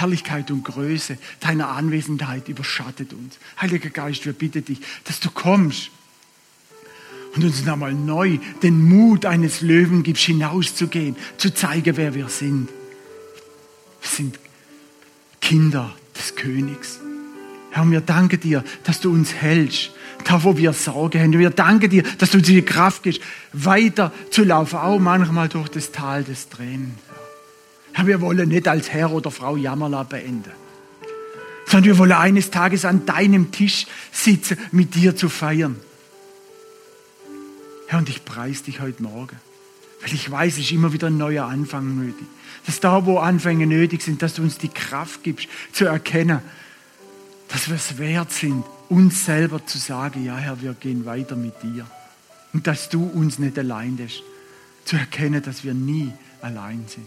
Herrlichkeit 0.00 0.50
und 0.50 0.64
Größe 0.64 1.18
deiner 1.40 1.68
Anwesenheit 1.68 2.48
überschattet 2.48 3.12
uns. 3.12 3.38
Heiliger 3.60 3.90
Geist, 3.90 4.26
wir 4.26 4.32
bitten 4.32 4.64
dich, 4.64 4.80
dass 5.04 5.20
du 5.20 5.30
kommst 5.30 5.90
und 7.34 7.44
uns 7.44 7.64
nochmal 7.64 7.94
neu 7.94 8.38
den 8.62 8.88
Mut 8.88 9.24
eines 9.24 9.60
Löwen 9.60 10.02
gibst, 10.02 10.24
hinauszugehen, 10.24 11.16
zu 11.36 11.54
zeigen, 11.54 11.96
wer 11.96 12.14
wir 12.14 12.28
sind. 12.28 12.68
Wir 14.00 14.10
sind 14.10 14.38
Kinder 15.40 15.94
des 16.16 16.34
Königs. 16.34 16.98
Herr, 17.70 17.88
wir 17.88 18.00
danken 18.00 18.40
dir, 18.40 18.64
dass 18.84 19.00
du 19.00 19.12
uns 19.12 19.32
hältst, 19.32 19.92
da 20.24 20.42
wo 20.42 20.56
wir 20.56 20.72
Sorge 20.72 21.20
haben. 21.20 21.38
Wir 21.38 21.50
danken 21.50 21.88
dir, 21.88 22.02
dass 22.18 22.30
du 22.30 22.38
uns 22.38 22.48
die 22.48 22.62
Kraft 22.62 23.04
gibst, 23.04 23.20
weiter 23.52 24.12
zu 24.30 24.42
laufen, 24.42 24.76
auch 24.76 24.98
manchmal 24.98 25.48
durch 25.48 25.68
das 25.68 25.92
Tal 25.92 26.24
des 26.24 26.48
Tränen. 26.48 26.94
Herr, 27.92 28.06
wir 28.06 28.20
wollen 28.20 28.48
nicht 28.48 28.68
als 28.68 28.90
Herr 28.90 29.12
oder 29.12 29.30
Frau 29.30 29.56
Jammerla 29.56 30.04
beenden, 30.04 30.52
sondern 31.66 31.84
wir 31.84 31.98
wollen 31.98 32.12
eines 32.12 32.50
Tages 32.50 32.84
an 32.84 33.06
deinem 33.06 33.50
Tisch 33.52 33.86
sitzen, 34.12 34.58
mit 34.72 34.94
dir 34.94 35.16
zu 35.16 35.28
feiern. 35.28 35.76
Herr, 37.88 37.98
und 37.98 38.08
ich 38.08 38.24
preise 38.24 38.64
dich 38.64 38.80
heute 38.80 39.02
Morgen, 39.02 39.36
weil 40.00 40.14
ich 40.14 40.30
weiß, 40.30 40.54
es 40.54 40.60
ist 40.60 40.72
immer 40.72 40.92
wieder 40.92 41.08
ein 41.08 41.16
neuer 41.16 41.46
Anfang 41.46 41.96
nötig. 41.96 42.26
Dass 42.66 42.80
da, 42.80 43.06
wo 43.06 43.18
Anfänge 43.18 43.66
nötig 43.66 44.02
sind, 44.02 44.22
dass 44.22 44.34
du 44.34 44.42
uns 44.42 44.58
die 44.58 44.68
Kraft 44.68 45.22
gibst, 45.22 45.48
zu 45.72 45.86
erkennen, 45.86 46.40
dass 47.48 47.68
wir 47.68 47.76
es 47.76 47.98
wert 47.98 48.30
sind, 48.30 48.64
uns 48.88 49.24
selber 49.24 49.64
zu 49.66 49.78
sagen, 49.78 50.24
ja 50.24 50.36
Herr, 50.36 50.60
wir 50.60 50.74
gehen 50.74 51.04
weiter 51.04 51.36
mit 51.36 51.62
dir. 51.62 51.86
Und 52.52 52.66
dass 52.66 52.88
du 52.88 53.04
uns 53.04 53.38
nicht 53.38 53.58
allein 53.58 53.96
lässt, 53.96 54.22
zu 54.84 54.96
erkennen, 54.96 55.42
dass 55.42 55.64
wir 55.64 55.74
nie 55.74 56.12
allein 56.42 56.84
sind. 56.86 57.06